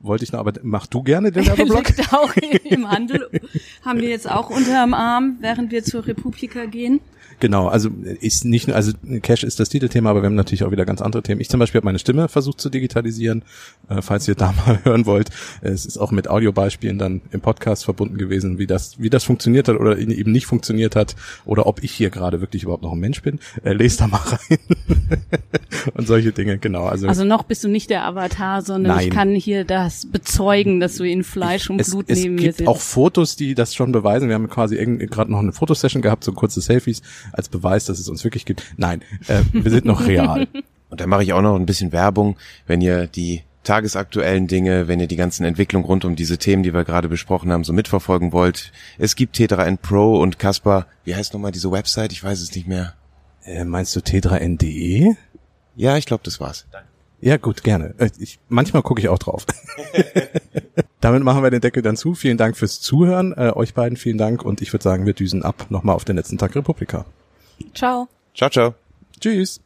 Wollte 0.00 0.24
ich 0.24 0.32
noch, 0.32 0.40
aber 0.40 0.52
mach 0.64 0.86
du 0.86 1.02
gerne 1.02 1.30
den 1.30 1.46
Werbeblock. 1.46 1.92
Auch 2.12 2.34
im 2.64 2.90
Handel. 2.90 3.30
Haben 3.84 4.00
wir 4.00 4.08
jetzt 4.08 4.28
auch 4.28 4.50
unterm 4.50 4.92
Arm, 4.92 5.36
während 5.40 5.70
wir 5.70 5.84
zur 5.84 6.06
Republika 6.06 6.64
gehen. 6.66 7.00
Genau, 7.40 7.68
also 7.68 7.90
ist 8.20 8.44
nicht 8.44 8.68
nur, 8.68 8.76
also 8.76 8.92
Cash 9.22 9.44
ist 9.44 9.60
das 9.60 9.68
Titelthema, 9.68 10.10
aber 10.10 10.22
wir 10.22 10.26
haben 10.26 10.34
natürlich 10.34 10.64
auch 10.64 10.70
wieder 10.70 10.84
ganz 10.84 11.00
andere 11.00 11.22
Themen. 11.22 11.40
Ich 11.40 11.48
zum 11.48 11.60
Beispiel 11.60 11.78
habe 11.80 11.86
meine 11.86 11.98
Stimme 11.98 12.28
versucht 12.28 12.60
zu 12.60 12.70
digitalisieren, 12.70 13.42
äh, 13.88 14.02
falls 14.02 14.28
ihr 14.28 14.34
da 14.34 14.52
mal 14.66 14.80
hören 14.84 15.06
wollt. 15.06 15.30
Es 15.60 15.86
ist 15.86 15.98
auch 15.98 16.10
mit 16.10 16.28
Audiobeispielen 16.28 16.98
dann 16.98 17.20
im 17.30 17.40
Podcast 17.40 17.84
verbunden 17.84 18.18
gewesen, 18.18 18.58
wie 18.58 18.66
das, 18.66 19.00
wie 19.00 19.10
das 19.10 19.24
funktioniert 19.24 19.68
hat 19.68 19.76
oder 19.76 19.98
eben 19.98 20.32
nicht 20.32 20.46
funktioniert 20.46 20.96
hat 20.96 21.16
oder 21.44 21.66
ob 21.66 21.82
ich 21.82 21.92
hier 21.92 22.10
gerade 22.10 22.40
wirklich 22.40 22.62
überhaupt 22.62 22.82
noch 22.82 22.92
ein 22.92 23.00
Mensch 23.00 23.22
bin. 23.22 23.38
Äh, 23.62 23.72
lest 23.72 24.00
da 24.00 24.06
mal 24.06 24.18
rein. 24.24 24.58
Und 26.04 26.08
solche 26.08 26.32
Dinge, 26.32 26.58
genau. 26.58 26.84
Also, 26.84 27.08
Also 27.08 27.24
noch 27.24 27.44
bist 27.44 27.64
du 27.64 27.68
nicht 27.68 27.88
der 27.88 28.04
Avatar, 28.04 28.60
sondern 28.62 28.96
Nein. 28.96 29.08
ich 29.08 29.10
kann 29.10 29.34
hier 29.34 29.64
das 29.64 30.06
bezeugen, 30.06 30.80
dass 30.80 30.96
du 30.96 31.04
in 31.04 31.24
Fleisch 31.24 31.70
und 31.70 31.80
es, 31.80 31.90
Blut 31.90 32.04
es 32.08 32.20
neben 32.20 32.34
mir 32.34 32.42
gibt 32.42 32.58
sitzt. 32.58 32.68
auch 32.68 32.80
Fotos, 32.80 33.36
die 33.36 33.54
das 33.54 33.74
schon 33.74 33.90
beweisen. 33.92 34.28
Wir 34.28 34.34
haben 34.34 34.48
quasi 34.48 34.76
gerade 34.76 35.32
noch 35.32 35.38
eine 35.38 35.52
Fotosession 35.52 36.02
gehabt, 36.02 36.24
so 36.24 36.32
kurze 36.32 36.60
Selfies 36.60 37.02
als 37.32 37.48
Beweis, 37.48 37.86
dass 37.86 37.98
es 37.98 38.08
uns 38.08 38.22
wirklich 38.22 38.44
gibt. 38.44 38.62
Nein, 38.76 39.02
äh, 39.28 39.40
wir 39.52 39.70
sind 39.70 39.84
noch 39.86 40.06
real. 40.06 40.46
Und 40.90 41.00
da 41.00 41.06
mache 41.06 41.22
ich 41.24 41.32
auch 41.32 41.42
noch 41.42 41.56
ein 41.56 41.66
bisschen 41.66 41.90
Werbung, 41.90 42.36
wenn 42.66 42.80
ihr 42.80 43.06
die 43.06 43.42
tagesaktuellen 43.64 44.46
Dinge, 44.46 44.88
wenn 44.88 45.00
ihr 45.00 45.06
die 45.08 45.16
ganzen 45.16 45.44
Entwicklungen 45.44 45.86
rund 45.86 46.04
um 46.04 46.16
diese 46.16 46.38
Themen, 46.38 46.62
die 46.62 46.74
wir 46.74 46.84
gerade 46.84 47.08
besprochen 47.08 47.50
haben, 47.50 47.64
so 47.64 47.72
mitverfolgen 47.72 48.32
wollt. 48.32 48.72
Es 48.98 49.16
gibt 49.16 49.36
T3N 49.36 49.78
Pro 49.78 50.20
und 50.20 50.38
Kasper, 50.38 50.86
wie 51.04 51.14
heißt 51.14 51.32
nochmal 51.32 51.50
diese 51.52 51.72
Website? 51.72 52.12
Ich 52.12 52.22
weiß 52.22 52.40
es 52.40 52.54
nicht 52.54 52.68
mehr. 52.68 52.94
Äh, 53.44 53.64
meinst 53.64 53.96
du 53.96 54.00
T3N.de? 54.00 55.14
Ja, 55.76 55.96
ich 55.96 56.06
glaube, 56.06 56.22
das 56.24 56.40
war's. 56.40 56.66
Ja, 57.20 57.36
gut, 57.38 57.62
gerne. 57.64 57.94
Äh, 57.98 58.10
Ich, 58.18 58.38
manchmal 58.48 58.82
gucke 58.82 59.00
ich 59.00 59.08
auch 59.08 59.18
drauf. 59.18 59.46
Damit 61.00 61.22
machen 61.22 61.42
wir 61.42 61.50
den 61.50 61.60
Deckel 61.60 61.82
dann 61.82 61.96
zu. 61.96 62.14
Vielen 62.14 62.36
Dank 62.36 62.56
fürs 62.56 62.80
Zuhören. 62.80 63.32
Äh, 63.32 63.52
euch 63.54 63.74
beiden 63.74 63.96
vielen 63.96 64.18
Dank 64.18 64.44
und 64.44 64.60
ich 64.62 64.72
würde 64.72 64.82
sagen, 64.82 65.06
wir 65.06 65.14
düsen 65.14 65.42
ab 65.42 65.66
nochmal 65.70 65.96
auf 65.96 66.04
den 66.04 66.16
letzten 66.16 66.38
Tag 66.38 66.54
Republika. 66.54 67.04
Ciao. 67.74 68.08
Ciao, 68.34 68.50
ciao. 68.50 68.74
Tschüss. 69.20 69.60